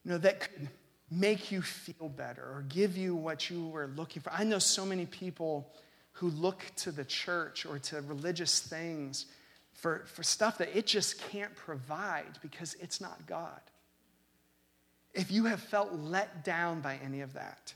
you 0.04 0.10
know, 0.10 0.18
that 0.18 0.40
could 0.40 0.68
make 1.08 1.52
you 1.52 1.62
feel 1.62 2.08
better 2.08 2.42
or 2.42 2.64
give 2.68 2.96
you 2.96 3.14
what 3.14 3.48
you 3.48 3.68
were 3.68 3.90
looking 3.94 4.22
for. 4.22 4.32
I 4.32 4.42
know 4.42 4.58
so 4.58 4.84
many 4.84 5.06
people 5.06 5.72
who 6.16 6.30
look 6.30 6.64
to 6.76 6.90
the 6.90 7.04
church 7.04 7.66
or 7.66 7.78
to 7.78 8.00
religious 8.02 8.60
things 8.60 9.26
for, 9.74 10.04
for 10.06 10.22
stuff 10.22 10.56
that 10.58 10.74
it 10.74 10.86
just 10.86 11.20
can't 11.28 11.54
provide 11.54 12.38
because 12.40 12.74
it's 12.80 13.02
not 13.02 13.26
God. 13.26 13.60
If 15.12 15.30
you 15.30 15.44
have 15.44 15.60
felt 15.60 15.92
let 15.92 16.42
down 16.42 16.80
by 16.80 16.98
any 17.04 17.20
of 17.20 17.34
that, 17.34 17.74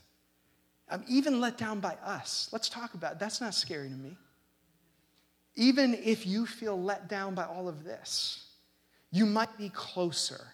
um, 0.89 1.03
even 1.07 1.39
let 1.39 1.57
down 1.57 1.79
by 1.79 1.95
us, 2.03 2.49
let's 2.51 2.67
talk 2.67 2.95
about 2.95 3.13
it. 3.13 3.19
That's 3.19 3.41
not 3.41 3.53
scary 3.53 3.89
to 3.89 3.95
me. 3.95 4.17
Even 5.55 5.93
if 5.93 6.25
you 6.25 6.47
feel 6.47 6.81
let 6.81 7.07
down 7.07 7.35
by 7.35 7.45
all 7.45 7.67
of 7.67 7.83
this, 7.83 8.47
you 9.11 9.27
might 9.27 9.55
be 9.57 9.69
closer 9.69 10.47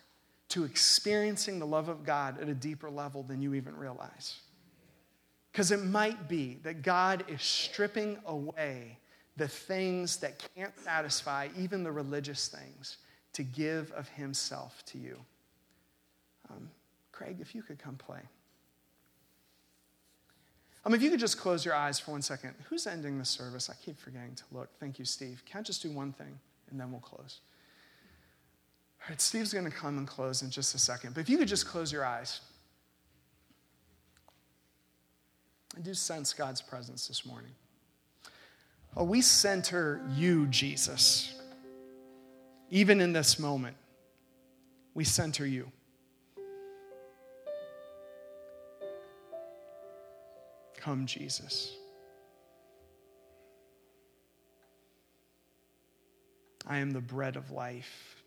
to 0.49 0.65
experiencing 0.65 1.59
the 1.59 1.65
love 1.65 1.87
of 1.87 2.05
God 2.05 2.41
at 2.41 2.49
a 2.49 2.53
deeper 2.53 2.89
level 2.89 3.23
than 3.23 3.41
you 3.41 3.53
even 3.53 3.77
realize. 3.77 4.39
Because 5.57 5.71
it 5.71 5.83
might 5.83 6.27
be 6.27 6.59
that 6.61 6.83
God 6.83 7.25
is 7.27 7.41
stripping 7.41 8.19
away 8.27 8.95
the 9.37 9.47
things 9.47 10.17
that 10.17 10.47
can't 10.55 10.77
satisfy, 10.77 11.47
even 11.57 11.83
the 11.83 11.91
religious 11.91 12.47
things, 12.47 12.97
to 13.33 13.41
give 13.41 13.91
of 13.93 14.07
Himself 14.09 14.83
to 14.85 14.99
you. 14.99 15.17
Um, 16.51 16.69
Craig, 17.11 17.37
if 17.41 17.55
you 17.55 17.63
could 17.63 17.79
come 17.79 17.95
play. 17.95 18.19
Um, 20.85 20.93
if 20.93 21.01
you 21.01 21.09
could 21.09 21.19
just 21.19 21.39
close 21.39 21.65
your 21.65 21.73
eyes 21.73 21.99
for 21.99 22.11
one 22.11 22.21
second. 22.21 22.53
Who's 22.69 22.85
ending 22.85 23.17
the 23.17 23.25
service? 23.25 23.67
I 23.67 23.73
keep 23.83 23.97
forgetting 23.97 24.35
to 24.35 24.43
look. 24.51 24.69
Thank 24.79 24.99
you, 24.99 25.05
Steve. 25.05 25.41
Can 25.43 25.61
I 25.61 25.63
just 25.63 25.81
do 25.81 25.89
one 25.89 26.13
thing 26.13 26.37
and 26.69 26.79
then 26.79 26.91
we'll 26.91 27.01
close? 27.01 27.39
All 29.01 29.07
right, 29.09 29.19
Steve's 29.19 29.53
going 29.53 29.65
to 29.65 29.71
come 29.71 29.97
and 29.97 30.07
close 30.07 30.43
in 30.43 30.51
just 30.51 30.75
a 30.75 30.79
second. 30.79 31.15
But 31.15 31.21
if 31.21 31.31
you 31.31 31.39
could 31.39 31.47
just 31.47 31.65
close 31.65 31.91
your 31.91 32.05
eyes. 32.05 32.41
I 35.77 35.79
do 35.79 35.93
sense 35.93 36.33
God's 36.33 36.59
presence 36.59 37.07
this 37.07 37.23
morning. 37.23 37.51
Oh, 38.95 39.03
we 39.03 39.21
center 39.21 40.01
you, 40.15 40.47
Jesus. 40.47 41.35
Even 42.71 42.99
in 42.99 43.13
this 43.13 43.37
moment, 43.37 43.77
we 44.95 45.03
center 45.03 45.45
you. 45.45 45.71
Come, 50.77 51.05
Jesus. 51.05 51.75
I 56.65 56.79
am 56.79 56.89
the 56.89 57.01
bread 57.01 57.35
of 57.35 57.51
life. 57.51 58.23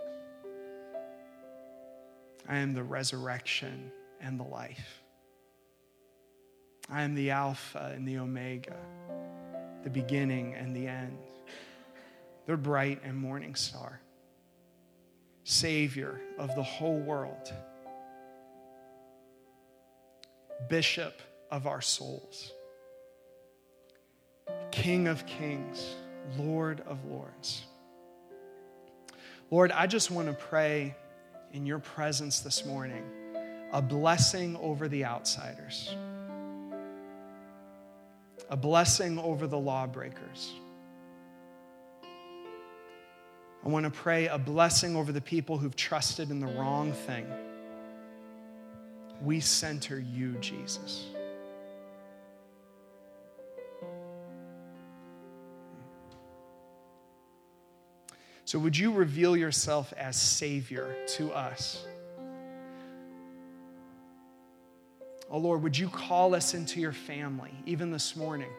I 2.49 2.59
am 2.59 2.75
the 2.75 2.85
resurrection 2.85 3.91
and 4.21 4.39
the 4.39 4.45
life. 4.45 5.00
I 6.93 7.03
am 7.03 7.15
the 7.15 7.31
Alpha 7.31 7.93
and 7.95 8.07
the 8.07 8.19
Omega, 8.19 8.77
the 9.85 9.91
beginning 9.91 10.55
and 10.55 10.75
the 10.75 10.89
end, 10.89 11.17
the 12.47 12.57
bright 12.57 13.01
and 13.05 13.17
morning 13.17 13.55
star, 13.55 14.01
Savior 15.45 16.21
of 16.37 16.57
the 16.57 16.65
whole 16.65 16.99
world, 16.99 17.53
Bishop 20.69 21.23
of 21.49 21.69
our 21.69 21.81
souls, 21.81 22.53
King 24.73 25.07
of 25.07 25.25
kings, 25.27 25.95
Lord 26.37 26.81
of 26.87 27.05
lords. 27.05 27.67
Lord, 29.53 29.71
I 29.71 29.87
just 29.87 30.11
want 30.11 30.27
to 30.27 30.35
pray 30.35 30.97
in 31.53 31.67
your 31.67 31.79
presence 31.79 32.41
this 32.41 32.67
morning 32.67 33.05
a 33.73 33.81
blessing 33.81 34.57
over 34.57 34.89
the 34.89 35.05
outsiders 35.05 35.95
a 38.51 38.57
blessing 38.57 39.19
over 39.19 39.47
the 39.47 39.59
lawbreakers. 39.59 40.53
I 43.65 43.69
want 43.69 43.85
to 43.85 43.91
pray 43.91 44.27
a 44.27 44.39
blessing 44.39 44.97
over 44.97 45.13
the 45.13 45.21
people 45.21 45.57
who've 45.57 45.77
trusted 45.77 46.31
in 46.31 46.41
the 46.41 46.47
wrong 46.47 46.93
thing. 46.93 47.27
We 49.23 49.39
center 49.39 50.01
you, 50.01 50.33
Jesus. 50.41 51.05
So, 58.47 58.59
would 58.59 58.77
you 58.77 58.93
reveal 58.93 59.37
yourself 59.37 59.93
as 59.97 60.21
Savior 60.21 60.97
to 61.19 61.31
us? 61.33 61.85
Oh 65.31 65.39
Lord, 65.39 65.63
would 65.63 65.79
you 65.79 65.89
call 65.89 66.35
us 66.35 66.55
into 66.55 66.81
your 66.81 66.93
family, 66.93 67.53
even 67.65 67.93
this 67.93 68.17
morning? 68.17 68.51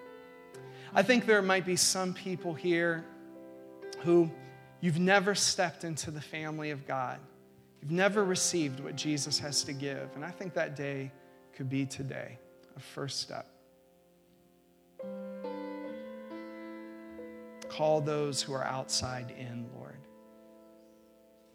I 0.94 1.04
think 1.04 1.26
there 1.26 1.42
might 1.42 1.66
be 1.66 1.76
some 1.76 2.14
people 2.14 2.54
here 2.54 3.06
who 4.00 4.32
you've 4.80 5.00
never 5.00 5.36
stepped 5.36 5.84
into 5.84 6.12
the 6.12 6.22
family 6.22 6.72
of 6.72 6.88
God. 6.88 7.20
You've 7.82 7.92
never 7.92 8.24
received 8.24 8.80
what 8.80 8.96
Jesus 8.96 9.38
has 9.40 9.64
to 9.66 9.74
give. 9.74 10.10
And 10.16 10.24
I 10.24 10.32
think 10.32 10.54
that 10.54 10.76
day 10.76 11.12
could 11.54 11.70
be 11.70 11.86
today, 11.86 12.38
a 12.78 12.80
first 12.80 13.20
step. 13.20 13.48
Call 17.68 18.02
those 18.02 18.42
who 18.42 18.54
are 18.54 18.64
outside 18.64 19.34
in, 19.38 19.66
Lord. 19.76 19.98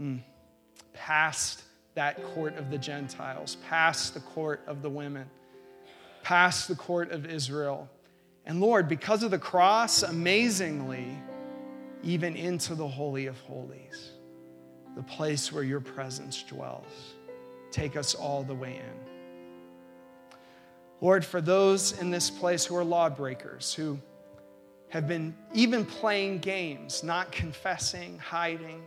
Mm. 0.00 0.20
Past 0.92 1.62
that 1.96 2.22
court 2.34 2.56
of 2.56 2.70
the 2.70 2.78
Gentiles, 2.78 3.56
past 3.68 4.14
the 4.14 4.20
court 4.20 4.62
of 4.66 4.82
the 4.82 4.90
women, 4.90 5.28
past 6.22 6.68
the 6.68 6.76
court 6.76 7.10
of 7.10 7.26
Israel. 7.26 7.88
And 8.44 8.60
Lord, 8.60 8.88
because 8.88 9.22
of 9.24 9.30
the 9.32 9.38
cross, 9.38 10.02
amazingly, 10.02 11.18
even 12.04 12.36
into 12.36 12.74
the 12.76 12.86
Holy 12.86 13.26
of 13.26 13.36
Holies. 13.40 14.12
the 14.96 15.02
place 15.02 15.52
where 15.52 15.62
your 15.62 15.80
presence 15.80 16.42
dwells. 16.42 17.14
Take 17.70 17.96
us 17.96 18.14
all 18.14 18.42
the 18.42 18.54
way 18.54 18.76
in. 18.76 20.36
Lord, 21.02 21.24
for 21.24 21.42
those 21.42 21.98
in 22.00 22.10
this 22.10 22.30
place 22.30 22.64
who 22.64 22.74
are 22.76 22.84
lawbreakers, 22.84 23.74
who 23.74 23.98
have 24.88 25.06
been 25.06 25.36
even 25.52 25.84
playing 25.84 26.38
games, 26.38 27.04
not 27.04 27.30
confessing, 27.30 28.18
hiding. 28.18 28.82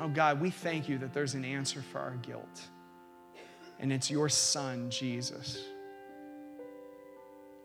Oh 0.00 0.08
God, 0.08 0.40
we 0.40 0.48
thank 0.48 0.88
you 0.88 0.96
that 0.98 1.12
there's 1.12 1.34
an 1.34 1.44
answer 1.44 1.82
for 1.92 1.98
our 1.98 2.16
guilt, 2.22 2.62
and 3.78 3.92
it's 3.92 4.10
your 4.10 4.30
Son, 4.30 4.88
Jesus. 4.88 5.62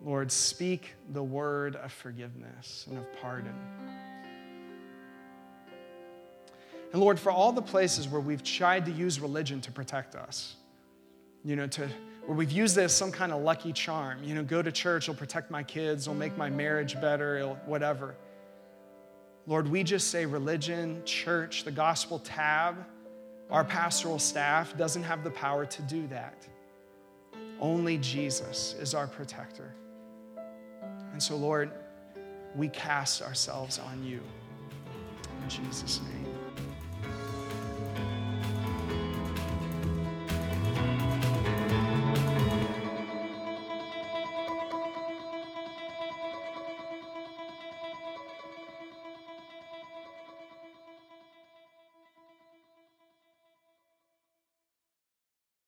Lord, 0.04 0.30
speak 0.30 0.96
the 1.14 1.24
word 1.24 1.78
of 1.78 1.94
forgiveness 1.94 2.86
and 2.90 2.98
of 2.98 3.06
pardon. 3.22 3.56
And 6.92 7.02
Lord, 7.02 7.18
for 7.18 7.32
all 7.32 7.54
the 7.54 7.62
places 7.62 8.08
where 8.08 8.22
we've 8.22 8.44
tried 8.44 8.86
to 8.86 8.92
use 8.92 9.22
religion 9.22 9.62
to 9.62 9.72
protect 9.72 10.16
us, 10.16 10.56
you 11.46 11.56
know, 11.56 11.68
to 11.68 11.88
where 12.26 12.36
we've 12.36 12.52
used 12.52 12.76
this 12.76 12.94
some 12.94 13.14
kind 13.14 13.32
of 13.32 13.44
lucky 13.44 13.72
charm, 13.72 14.22
you 14.24 14.36
know, 14.36 14.44
go 14.44 14.62
to 14.62 14.74
church, 14.74 15.06
it'll 15.06 15.18
protect 15.18 15.50
my 15.50 15.64
kids, 15.64 16.06
it'll 16.06 16.20
make 16.20 16.38
my 16.38 16.50
marriage 16.50 17.00
better, 17.00 17.38
it'll, 17.38 17.56
whatever. 17.66 18.16
Lord, 19.48 19.68
we 19.68 19.84
just 19.84 20.10
say 20.10 20.26
religion, 20.26 21.02
church, 21.06 21.64
the 21.64 21.72
gospel 21.72 22.20
tab, 22.20 22.78
our 23.52 23.64
pastoral 23.64 24.18
staff 24.18 24.76
doesn't 24.76 25.04
have 25.04 25.24
the 25.24 25.30
power 25.30 25.66
to 25.68 25.82
do 25.84 26.08
that. 26.08 26.48
Only 27.60 27.98
Jesus 28.00 28.76
is 28.80 28.96
our 28.96 29.08
protector. 29.08 29.74
And 31.12 31.22
so, 31.22 31.36
Lord, 31.36 31.72
we 32.56 32.70
cast 32.70 33.22
ourselves 33.22 33.80
on 33.80 34.04
you. 34.04 34.20
In 35.44 35.50
Jesus' 35.50 36.02
name. 36.02 36.25